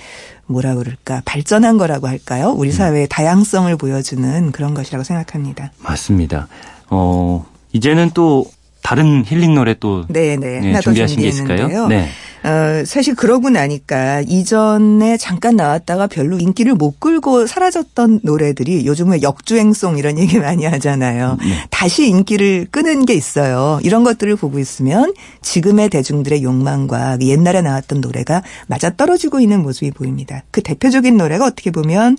뭐라 0.46 0.76
그럴까 0.76 1.22
발전한 1.26 1.78
거라고 1.78 2.08
할까요? 2.08 2.52
음. 2.52 2.60
우리 2.60 2.72
사회의 2.72 3.08
다양성을 3.08 3.76
보여주는 3.78 4.52
그런 4.52 4.74
것이라고 4.74 5.04
생각합니다. 5.04 5.72
맞습니다. 5.80 6.48
어, 6.90 7.46
이제는 7.74 8.12
또 8.14 8.46
다른 8.82 9.24
힐링 9.26 9.56
노래 9.56 9.74
또 9.80 10.06
네네. 10.08 10.48
예, 10.48 10.68
하나 10.68 10.74
더 10.78 10.82
준비하신 10.82 11.22
게 11.22 11.28
있을까요? 11.28 11.88
네. 11.88 12.10
어, 12.44 12.84
사실 12.86 13.14
그러고 13.14 13.50
나니까 13.52 14.22
이전에 14.22 15.18
잠깐 15.18 15.56
나왔다가 15.56 16.08
별로 16.08 16.40
인기를 16.40 16.74
못 16.74 17.00
끌고 17.00 17.46
사라졌던 17.46 18.22
노래들이 18.24 18.86
요즘에 18.88 19.22
역주행송 19.22 20.00
이런 20.00 20.18
얘기 20.18 20.40
많이 20.40 20.66
하잖아요. 20.66 21.38
네. 21.40 21.68
다시 21.70 22.08
인기를 22.08 22.68
끄는 22.72 23.06
게 23.06 23.14
있어요. 23.14 23.80
이런 23.84 24.04
것들을 24.04 24.36
보고 24.38 24.58
있으면 24.58 25.14
지금의 25.42 25.90
대중들의 25.90 26.42
욕망과 26.44 27.18
그 27.18 27.28
옛날에 27.28 27.62
나왔던 27.62 28.02
노래가 28.02 28.42
맞아떨어지고 28.68 29.40
있는 29.40 29.62
모습이 29.62 29.92
보입니다. 29.92 30.44
그 30.50 30.62
대표적인 30.62 31.18
노래가 31.18 31.46
어떻게 31.46 31.70
보면 31.70 32.18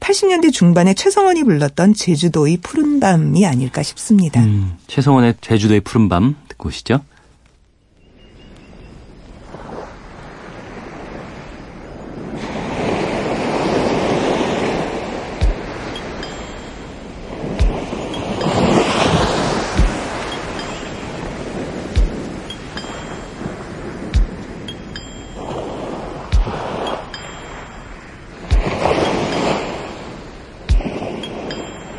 80년대 0.00 0.52
중반에 0.52 0.94
최성원이 0.94 1.44
불렀던 1.44 1.94
제주도의 1.94 2.58
푸른 2.62 3.00
밤이 3.00 3.46
아닐까 3.46 3.82
싶습니다. 3.82 4.42
음, 4.42 4.76
최성원의 4.86 5.34
제주도의 5.40 5.80
푸른밤 5.80 6.36
듣고 6.48 6.68
오시죠. 6.68 7.00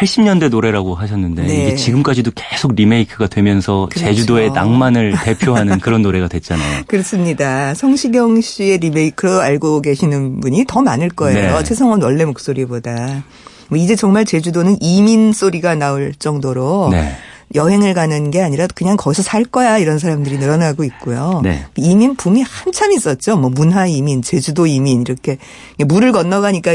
80년대 0.00 0.48
노래라고 0.48 0.94
하셨는데 0.94 1.42
네. 1.42 1.54
이게 1.54 1.74
지금까지도 1.74 2.32
계속 2.34 2.74
리메이크가 2.74 3.26
되면서 3.26 3.88
그렇죠. 3.90 4.06
제주도의 4.06 4.50
낭만을 4.52 5.14
대표하는 5.22 5.78
그런 5.80 6.00
노래가 6.00 6.26
됐잖아요. 6.26 6.84
그렇습니다. 6.86 7.74
성시경 7.74 8.40
씨의 8.40 8.78
리메이크로 8.78 9.40
알고 9.40 9.82
계시는 9.82 10.40
분이 10.40 10.64
더 10.66 10.80
많을 10.80 11.10
거예요. 11.10 11.58
네. 11.58 11.64
최성원 11.64 12.02
원래 12.02 12.24
목소리보다. 12.24 13.24
뭐 13.68 13.78
이제 13.78 13.94
정말 13.94 14.24
제주도는 14.24 14.78
이민 14.80 15.32
소리가 15.32 15.74
나올 15.74 16.14
정도로 16.18 16.88
네. 16.90 17.14
여행을 17.54 17.94
가는 17.94 18.30
게 18.30 18.40
아니라 18.40 18.66
그냥 18.74 18.96
거기서 18.96 19.22
살 19.22 19.44
거야 19.44 19.78
이런 19.78 19.98
사람들이 19.98 20.38
늘어나고 20.38 20.84
있고요. 20.84 21.40
네. 21.42 21.64
이민 21.76 22.14
붐이 22.14 22.42
한참 22.42 22.92
있었죠. 22.92 23.36
뭐 23.36 23.50
문화 23.50 23.86
이민, 23.86 24.22
제주도 24.22 24.66
이민 24.66 25.02
이렇게 25.02 25.36
물을 25.78 26.12
건너가니까 26.12 26.72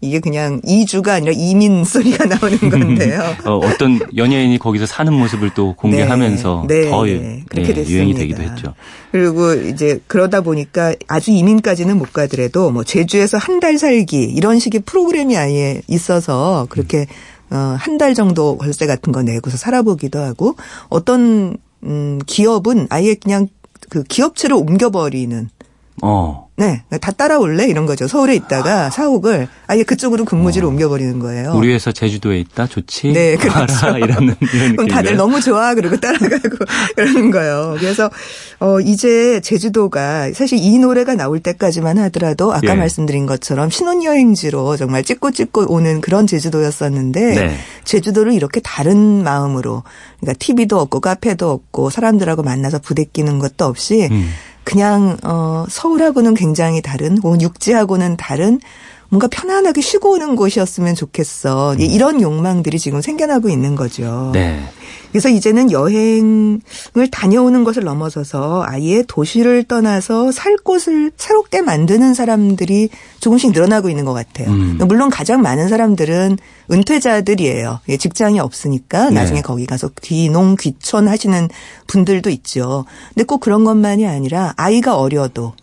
이게 0.00 0.20
그냥 0.20 0.60
이주가 0.64 1.14
아니라 1.14 1.32
이민 1.34 1.84
소리가 1.84 2.24
나오는 2.28 2.58
건데요. 2.58 3.22
어, 3.44 3.60
떤 3.78 3.98
연예인이 4.14 4.58
거기서 4.58 4.84
사는 4.86 5.12
모습을 5.12 5.50
또 5.54 5.74
공개하면서 5.74 6.64
네, 6.68 6.80
네, 6.82 6.90
더 6.90 7.04
네, 7.04 7.44
그렇게 7.48 7.74
예, 7.76 7.84
유행이 7.86 8.14
되기도 8.14 8.42
했죠. 8.42 8.74
그리고 9.10 9.54
이제 9.54 9.98
그러다 10.06 10.42
보니까 10.42 10.94
아주 11.08 11.30
이민까지는 11.30 11.96
못 11.98 12.12
가더라도 12.12 12.70
뭐 12.70 12.84
제주에서 12.84 13.38
한 13.38 13.56
달 13.60 13.78
살기 13.78 14.22
이런 14.22 14.58
식의 14.58 14.82
프로그램이 14.84 15.34
아예 15.36 15.80
있어서 15.88 16.66
그렇게 16.68 17.06
어, 17.50 17.76
한 17.78 17.96
달 17.96 18.12
정도 18.14 18.58
월세 18.60 18.86
같은 18.86 19.12
거 19.12 19.22
내고서 19.22 19.56
살아보기도 19.56 20.18
하고 20.18 20.56
어떤 20.90 21.56
음, 21.84 22.18
기업은 22.26 22.88
아예 22.90 23.14
그냥 23.14 23.48
그 23.88 24.02
기업체를 24.02 24.56
옮겨버리는 24.56 25.48
어. 26.02 26.46
네. 26.58 26.82
다 27.02 27.12
따라올래? 27.12 27.66
이런 27.66 27.84
거죠. 27.84 28.08
서울에 28.08 28.34
있다가 28.34 28.88
사옥을 28.88 29.46
아예 29.66 29.82
그쪽으로 29.82 30.24
근무지를 30.24 30.66
어. 30.66 30.70
옮겨버리는 30.70 31.18
거예요. 31.18 31.52
우리 31.54 31.72
회사 31.72 31.92
제주도에 31.92 32.38
있다? 32.40 32.66
좋지? 32.66 33.12
네. 33.12 33.36
그렇죠. 33.36 33.96
이런, 33.98 34.34
이런 34.54 34.76
그럼 34.76 34.88
다들 34.88 35.16
너무 35.16 35.40
좋아. 35.40 35.74
그리고 35.74 35.98
따라가고 35.98 36.56
그러는 36.96 37.30
거예요. 37.30 37.76
그래서, 37.78 38.10
어, 38.58 38.80
이제 38.80 39.40
제주도가 39.40 40.32
사실 40.32 40.58
이 40.58 40.78
노래가 40.78 41.14
나올 41.14 41.40
때까지만 41.40 41.98
하더라도 41.98 42.54
아까 42.54 42.72
예. 42.72 42.74
말씀드린 42.74 43.26
것처럼 43.26 43.68
신혼여행지로 43.68 44.78
정말 44.78 45.04
찍고 45.04 45.32
찍고 45.32 45.70
오는 45.70 46.00
그런 46.00 46.26
제주도였었는데 46.26 47.34
네. 47.34 47.56
제주도를 47.84 48.32
이렇게 48.32 48.60
다른 48.60 49.22
마음으로 49.22 49.82
그러니까 50.20 50.38
TV도 50.38 50.80
없고 50.80 51.00
카페도 51.00 51.50
없고 51.50 51.90
사람들하고 51.90 52.42
만나서 52.42 52.78
부대끼는 52.78 53.38
것도 53.38 53.66
없이 53.66 54.08
음. 54.10 54.30
그냥 54.66 55.16
어 55.22 55.64
서울하고는 55.68 56.34
굉장히 56.34 56.82
다른 56.82 57.16
혹은 57.18 57.40
육지하고는 57.40 58.16
다른 58.16 58.60
뭔가 59.08 59.28
편안하게 59.28 59.80
쉬고 59.80 60.12
오는 60.12 60.36
곳이었으면 60.36 60.94
좋겠어. 60.94 61.74
음. 61.74 61.80
이런 61.80 62.20
욕망들이 62.20 62.78
지금 62.78 63.00
생겨나고 63.00 63.48
있는 63.48 63.74
거죠. 63.74 64.30
네. 64.32 64.60
그래서 65.10 65.28
이제는 65.28 65.70
여행을 65.70 67.10
다녀오는 67.10 67.64
것을 67.64 67.84
넘어서서 67.84 68.64
아예 68.66 69.02
도시를 69.06 69.64
떠나서 69.64 70.30
살 70.30 70.56
곳을 70.56 71.10
새롭게 71.16 71.62
만드는 71.62 72.12
사람들이 72.12 72.90
조금씩 73.20 73.52
늘어나고 73.52 73.88
있는 73.88 74.04
것 74.04 74.12
같아요. 74.12 74.50
음. 74.50 74.78
물론 74.86 75.08
가장 75.08 75.40
많은 75.40 75.68
사람들은 75.68 76.36
은퇴자들이에요. 76.70 77.80
예, 77.88 77.96
직장이 77.96 78.40
없으니까 78.40 79.08
네. 79.08 79.14
나중에 79.14 79.40
거기 79.40 79.64
가서 79.64 79.88
귀농 80.02 80.56
귀촌 80.60 81.08
하시는 81.08 81.48
분들도 81.86 82.28
있죠. 82.30 82.84
근데 83.14 83.24
꼭 83.24 83.40
그런 83.40 83.64
것만이 83.64 84.06
아니라 84.06 84.52
아이가 84.56 84.98
어려도 84.98 85.54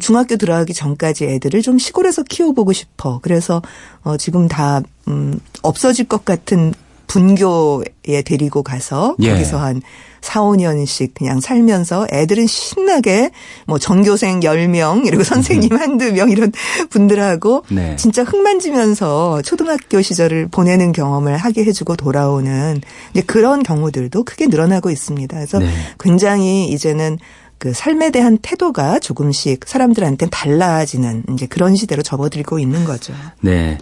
중학교 0.00 0.36
들어가기 0.36 0.74
전까지 0.74 1.24
애들을 1.24 1.62
좀 1.62 1.78
시골에서 1.78 2.22
키워보고 2.22 2.72
싶어. 2.72 3.20
그래서 3.22 3.62
어 4.02 4.16
지금 4.16 4.48
다 4.48 4.82
음, 5.08 5.38
없어질 5.62 6.06
것 6.06 6.24
같은 6.24 6.74
분교에 7.06 8.22
데리고 8.24 8.62
가서 8.62 9.16
예. 9.20 9.32
거기서 9.32 9.58
한 9.58 9.82
4, 10.22 10.40
5년씩 10.40 11.14
그냥 11.14 11.40
살면서 11.40 12.06
애들은 12.10 12.46
신나게 12.46 13.30
뭐 13.66 13.78
전교생 13.78 14.40
10명 14.40 15.06
이러고 15.06 15.24
선생님 15.24 15.76
한두 15.76 16.12
명 16.12 16.30
이런 16.30 16.52
분들하고 16.90 17.64
네. 17.68 17.96
진짜 17.96 18.22
흙만지면서 18.22 19.42
초등학교 19.42 20.00
시절을 20.00 20.48
보내는 20.50 20.92
경험을 20.92 21.36
하게 21.36 21.64
해주고 21.64 21.96
돌아오는 21.96 22.80
이제 23.12 23.22
그런 23.22 23.62
경우들도 23.62 24.24
크게 24.24 24.46
늘어나고 24.46 24.90
있습니다. 24.90 25.36
그래서 25.36 25.58
네. 25.58 25.68
굉장히 25.98 26.68
이제는 26.68 27.18
그 27.62 27.72
삶에 27.72 28.10
대한 28.10 28.38
태도가 28.42 28.98
조금씩 28.98 29.68
사람들한테 29.68 30.26
달라지는 30.30 31.22
이제 31.32 31.46
그런 31.46 31.76
시대로 31.76 32.02
접어들고 32.02 32.58
있는 32.58 32.82
거죠. 32.82 33.14
네. 33.40 33.78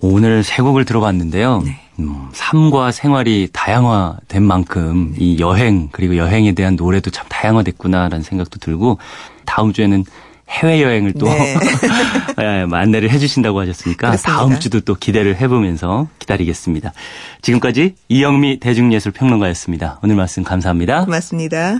오늘 0.00 0.42
세 0.42 0.62
곡을 0.62 0.84
들어봤는데요. 0.84 1.62
네. 1.64 1.80
음, 2.00 2.28
삶과 2.32 2.90
생활이 2.90 3.50
다양화된 3.52 4.42
만큼 4.42 5.14
이 5.16 5.38
여행 5.38 5.90
그리고 5.92 6.16
여행에 6.16 6.54
대한 6.54 6.74
노래도 6.74 7.12
참 7.12 7.24
다양화됐구나라는 7.28 8.24
생각도 8.24 8.58
들고 8.58 8.98
다음 9.44 9.72
주에는 9.72 10.04
해외 10.48 10.82
여행을 10.82 11.12
또 11.12 11.26
네. 11.26 11.54
예, 12.42 12.66
안내를 12.68 13.10
해주신다고 13.10 13.60
하셨으니까 13.60 14.08
그렇습니다. 14.08 14.36
다음 14.36 14.58
주도 14.58 14.80
또 14.80 14.96
기대를 14.96 15.36
해보면서 15.36 16.08
기다리겠습니다. 16.18 16.92
지금까지 17.42 17.94
이영미 18.08 18.58
대중예술평론가였습니다. 18.58 20.00
오늘 20.02 20.16
말씀 20.16 20.42
감사합니다. 20.42 21.04
고맙습니다. 21.04 21.78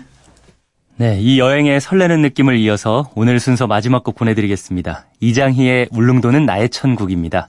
네, 0.96 1.18
이 1.20 1.40
여행의 1.40 1.80
설레는 1.80 2.22
느낌을 2.22 2.56
이어서 2.58 3.10
오늘 3.16 3.40
순서 3.40 3.66
마지막 3.66 4.04
곡 4.04 4.14
보내드리겠습니다. 4.14 5.06
이장희의 5.18 5.88
울릉도는 5.90 6.46
나의 6.46 6.68
천국입니다. 6.68 7.48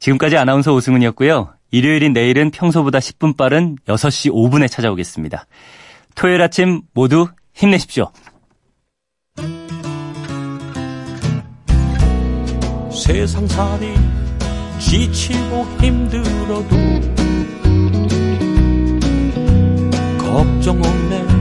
지금까지 0.00 0.36
아나운서 0.36 0.74
오승훈이었고요. 0.74 1.54
일요일인 1.70 2.12
내일은 2.12 2.50
평소보다 2.50 2.98
10분 2.98 3.38
빠른 3.38 3.76
6시 3.86 4.30
5분에 4.30 4.70
찾아오겠습니다. 4.70 5.46
토요일 6.14 6.42
아침 6.42 6.82
모두 6.92 7.26
힘내십시오. 7.54 8.10
세상 12.92 13.46
살이 13.46 13.94
지치고 14.78 15.64
힘들어도 15.80 16.76
걱정 20.18 20.82
없네 20.82 21.33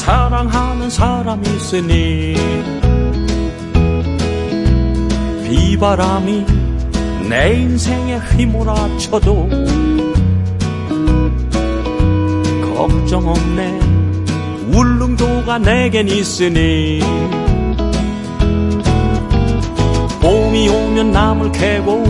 사랑하는 0.00 0.88
사람이 0.88 1.46
있으니 1.46 2.34
비바람이 5.44 6.46
내 7.28 7.52
인생에 7.52 8.16
휘몰아쳐도 8.16 9.48
걱정 12.74 13.28
없네. 13.28 13.78
울릉도가 14.72 15.58
내겐 15.58 16.08
있으니 16.08 17.00
봄이 20.22 20.66
오면 20.66 21.12
나물 21.12 21.52
캐고 21.52 22.04